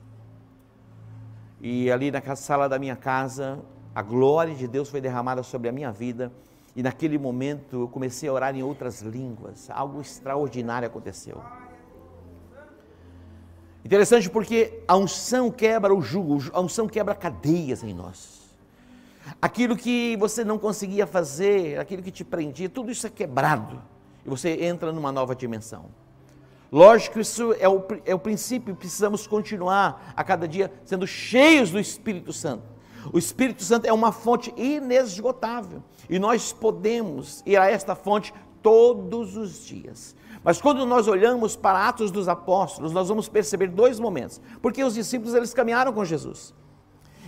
E 1.60 1.92
ali 1.92 2.12
na 2.12 2.36
sala 2.36 2.70
da 2.70 2.78
minha 2.78 2.96
casa, 2.96 3.60
a 3.94 4.02
glória 4.02 4.54
de 4.54 4.68
Deus 4.68 4.90
foi 4.90 5.02
derramada 5.02 5.42
sobre 5.42 5.68
a 5.70 5.72
minha 5.72 5.92
vida 5.92 6.32
e 6.76 6.84
naquele 6.84 7.18
momento 7.18 7.82
eu 7.82 7.88
comecei 7.88 8.28
a 8.28 8.34
orar 8.34 8.56
em 8.56 8.62
outras 8.62 9.02
línguas. 9.02 9.70
Algo 9.70 10.02
extraordinário 10.02 10.88
aconteceu. 10.88 11.42
Interessante 13.84 14.30
porque 14.30 14.84
a 14.88 14.98
unção 14.98 15.50
quebra 15.50 15.94
o 15.94 16.02
jugo, 16.02 16.40
a 16.52 16.60
unção 16.60 16.88
quebra 16.88 17.16
cadeias 17.16 17.84
em 17.84 17.94
nós. 17.94 18.45
Aquilo 19.42 19.76
que 19.76 20.16
você 20.18 20.44
não 20.44 20.58
conseguia 20.58 21.08
fazer, 21.08 21.80
aquilo 21.80 22.04
que 22.04 22.12
te 22.12 22.24
prendia, 22.24 22.70
tudo 22.70 22.92
isso 22.92 23.08
é 23.08 23.10
quebrado. 23.10 23.82
E 24.26 24.30
você 24.30 24.66
entra 24.66 24.92
numa 24.92 25.12
nova 25.12 25.36
dimensão. 25.36 25.86
Lógico, 26.72 27.20
isso 27.20 27.54
é 27.60 27.70
o, 27.70 27.84
é 28.06 28.14
o 28.14 28.20
princípio, 28.20 28.76
precisamos 28.76 29.28
continuar 29.28 30.14
a 30.16 30.24
cada 30.24 30.48
dia 30.48 30.72
sendo 30.84 31.06
cheios 31.06 31.72
do 31.72 31.80
Espírito 31.80 32.34
Santo 32.34 32.76
o 33.12 33.18
Espírito 33.18 33.64
Santo 33.64 33.86
é 33.86 33.94
uma 33.94 34.12
fonte 34.12 34.54
inesgotável 34.58 35.84
e 36.10 36.20
nós 36.20 36.52
podemos 36.54 37.44
ir 37.46 37.58
a 37.58 37.70
esta 37.70 37.96
fonte 37.96 38.34
todos 38.62 39.38
os 39.38 39.66
dias. 39.66 40.16
Mas 40.44 40.62
quando 40.62 40.86
nós 40.86 41.08
olhamos 41.08 41.56
para 41.56 41.88
Atos 41.88 42.12
dos 42.12 42.28
Apóstolos, 42.28 42.92
nós 42.92 43.08
vamos 43.08 43.28
perceber 43.28 43.68
dois 43.68 44.00
momentos. 44.00 44.40
Porque 44.62 44.84
os 44.84 44.94
discípulos 44.94 45.34
eles 45.34 45.54
caminharam 45.54 45.92
com 45.92 46.06
Jesus. 46.06 46.54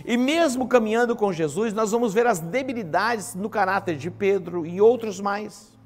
E 0.04 0.16
mesmo 0.16 0.66
caminhando 0.68 1.14
com 1.16 1.32
Jesus, 1.32 1.72
nós 1.72 1.90
vamos 1.90 2.14
ver 2.14 2.26
as 2.26 2.38
debilidades 2.38 3.34
no 3.34 3.50
caráter 3.50 3.96
de 3.96 4.10
Pedro 4.10 4.66
e 4.66 4.80
outros 4.80 5.20
mais. 5.20 5.76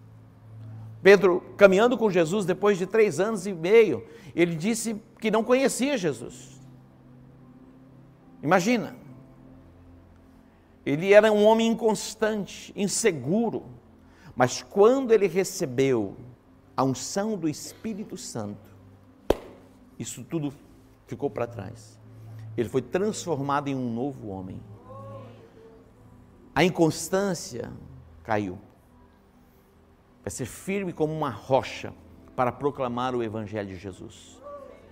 Pedro, 1.02 1.40
caminhando 1.56 1.98
com 1.98 2.10
Jesus 2.10 2.46
depois 2.46 2.78
de 2.78 2.86
três 2.86 3.18
anos 3.18 3.46
e 3.46 3.52
meio, 3.52 4.06
ele 4.34 4.54
disse 4.54 5.00
que 5.18 5.30
não 5.30 5.42
conhecia 5.42 5.98
Jesus. 5.98 6.60
Imagina, 8.42 8.94
ele 10.84 11.12
era 11.12 11.30
um 11.32 11.44
homem 11.44 11.68
inconstante, 11.68 12.72
inseguro, 12.76 13.64
mas 14.34 14.62
quando 14.62 15.12
ele 15.12 15.26
recebeu 15.26 16.16
a 16.76 16.84
unção 16.84 17.36
do 17.36 17.48
Espírito 17.48 18.16
Santo, 18.16 18.76
isso 19.98 20.24
tudo 20.24 20.52
ficou 21.06 21.28
para 21.28 21.46
trás. 21.46 22.01
Ele 22.56 22.68
foi 22.68 22.82
transformado 22.82 23.68
em 23.68 23.74
um 23.74 23.92
novo 23.92 24.28
homem. 24.28 24.60
A 26.54 26.64
inconstância 26.64 27.72
caiu. 28.22 28.58
Vai 30.22 30.30
ser 30.30 30.46
firme 30.46 30.92
como 30.92 31.12
uma 31.12 31.30
rocha 31.30 31.92
para 32.36 32.52
proclamar 32.52 33.14
o 33.14 33.22
Evangelho 33.22 33.68
de 33.68 33.76
Jesus. 33.76 34.40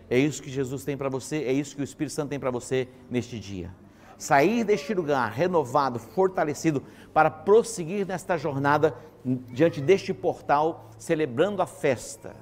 É 0.09 0.19
isso 0.19 0.43
que 0.43 0.51
Jesus 0.51 0.85
tem 0.85 0.97
para 0.97 1.09
você, 1.09 1.45
é 1.45 1.53
isso 1.53 1.77
que 1.77 1.83
o 1.83 1.85
Espírito 1.85 2.15
Santo 2.15 2.31
tem 2.31 2.41
para 2.41 2.51
você 2.51 2.89
neste 3.09 3.39
dia 3.39 3.73
sair 4.21 4.65
deste 4.65 4.93
lugar 4.93 5.33
renovado, 5.33 5.99
fortalecido, 5.99 6.85
para 7.13 7.31
prosseguir 7.31 8.07
nesta 8.07 8.37
jornada 8.37 8.95
diante 9.25 9.81
deste 9.81 10.13
portal, 10.13 10.91
celebrando 10.99 11.63
a 11.63 11.67
festa, 11.67 12.37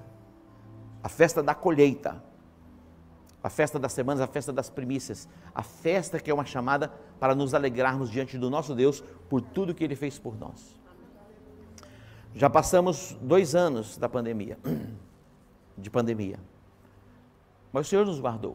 a 1.00 1.08
festa 1.08 1.40
da 1.40 1.54
colheita, 1.54 2.20
a 3.48 3.50
festa 3.50 3.78
das 3.78 3.94
semanas, 3.94 4.20
a 4.20 4.26
festa 4.26 4.52
das 4.52 4.68
primícias, 4.68 5.26
a 5.54 5.62
festa 5.62 6.20
que 6.20 6.30
é 6.30 6.34
uma 6.34 6.44
chamada 6.44 6.92
para 7.18 7.34
nos 7.34 7.54
alegrarmos 7.54 8.10
diante 8.10 8.36
do 8.36 8.50
nosso 8.50 8.74
Deus 8.74 9.02
por 9.26 9.40
tudo 9.40 9.74
que 9.74 9.82
Ele 9.82 9.96
fez 9.96 10.18
por 10.18 10.38
nós. 10.38 10.78
Já 12.34 12.50
passamos 12.50 13.16
dois 13.22 13.54
anos 13.54 13.96
da 13.96 14.06
pandemia, 14.06 14.58
de 15.78 15.88
pandemia, 15.88 16.38
mas 17.72 17.86
o 17.86 17.88
Senhor 17.88 18.04
nos 18.04 18.20
guardou. 18.20 18.54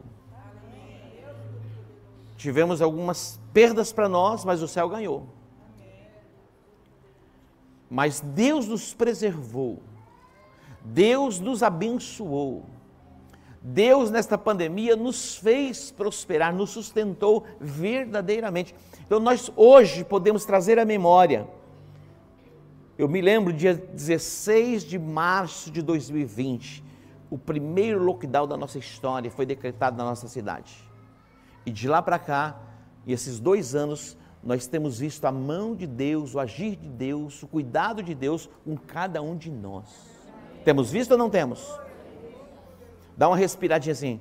Tivemos 2.36 2.80
algumas 2.80 3.40
perdas 3.52 3.92
para 3.92 4.08
nós, 4.08 4.44
mas 4.44 4.62
o 4.62 4.68
céu 4.68 4.88
ganhou. 4.88 5.26
Mas 7.90 8.20
Deus 8.20 8.68
nos 8.68 8.94
preservou, 8.94 9.82
Deus 10.84 11.40
nos 11.40 11.64
abençoou, 11.64 12.64
Deus 13.66 14.10
nesta 14.10 14.36
pandemia 14.36 14.94
nos 14.94 15.36
fez 15.36 15.90
prosperar, 15.90 16.54
nos 16.54 16.68
sustentou 16.68 17.46
verdadeiramente. 17.58 18.74
Então 19.06 19.18
nós 19.18 19.50
hoje 19.56 20.04
podemos 20.04 20.44
trazer 20.44 20.78
a 20.78 20.84
memória. 20.84 21.48
Eu 22.98 23.08
me 23.08 23.22
lembro 23.22 23.54
dia 23.54 23.72
16 23.72 24.84
de 24.84 24.98
março 24.98 25.70
de 25.70 25.80
2020, 25.80 26.84
o 27.30 27.38
primeiro 27.38 28.04
lockdown 28.04 28.46
da 28.46 28.56
nossa 28.56 28.78
história 28.78 29.30
foi 29.30 29.46
decretado 29.46 29.96
na 29.96 30.04
nossa 30.04 30.28
cidade. 30.28 30.74
E 31.64 31.70
de 31.70 31.88
lá 31.88 32.02
para 32.02 32.18
cá, 32.18 32.60
e 33.06 33.14
esses 33.14 33.40
dois 33.40 33.74
anos, 33.74 34.14
nós 34.42 34.66
temos 34.66 34.98
visto 34.98 35.24
a 35.24 35.32
mão 35.32 35.74
de 35.74 35.86
Deus, 35.86 36.34
o 36.34 36.38
agir 36.38 36.76
de 36.76 36.88
Deus, 36.88 37.42
o 37.42 37.48
cuidado 37.48 38.02
de 38.02 38.14
Deus 38.14 38.46
com 38.62 38.76
cada 38.76 39.22
um 39.22 39.34
de 39.34 39.50
nós. 39.50 39.86
Temos 40.66 40.90
visto 40.90 41.12
ou 41.12 41.18
não 41.18 41.30
temos? 41.30 41.80
Dá 43.16 43.28
uma 43.28 43.36
respiradinha 43.36 43.92
assim. 43.92 44.20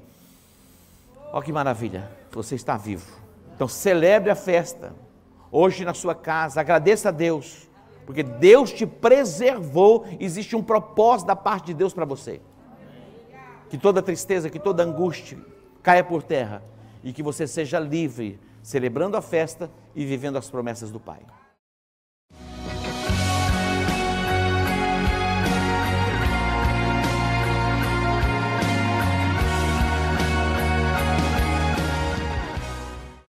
Olha 1.31 1.43
que 1.43 1.51
maravilha, 1.51 2.09
você 2.31 2.55
está 2.55 2.77
vivo. 2.77 3.09
Então 3.55 3.67
celebre 3.67 4.29
a 4.29 4.35
festa. 4.35 4.93
hoje 5.51 5.85
na 5.85 5.93
sua 5.93 6.15
casa, 6.15 6.59
agradeça 6.59 7.09
a 7.09 7.11
Deus, 7.11 7.69
porque 8.07 8.23
Deus 8.23 8.71
te 8.71 8.87
preservou, 8.87 10.05
existe 10.19 10.55
um 10.55 10.63
propósito 10.63 11.27
da 11.27 11.35
parte 11.35 11.67
de 11.67 11.73
Deus 11.75 11.93
para 11.93 12.05
você. 12.05 12.41
Que 13.69 13.77
toda 13.77 14.01
tristeza, 14.01 14.49
que 14.49 14.59
toda 14.59 14.83
angústia 14.83 15.37
caia 15.83 16.03
por 16.03 16.23
terra 16.23 16.63
e 17.03 17.13
que 17.13 17.21
você 17.21 17.45
seja 17.45 17.79
livre, 17.79 18.39
celebrando 18.63 19.15
a 19.17 19.21
festa 19.21 19.69
e 19.95 20.05
vivendo 20.05 20.37
as 20.37 20.49
promessas 20.49 20.89
do 20.89 20.99
Pai. 20.99 21.19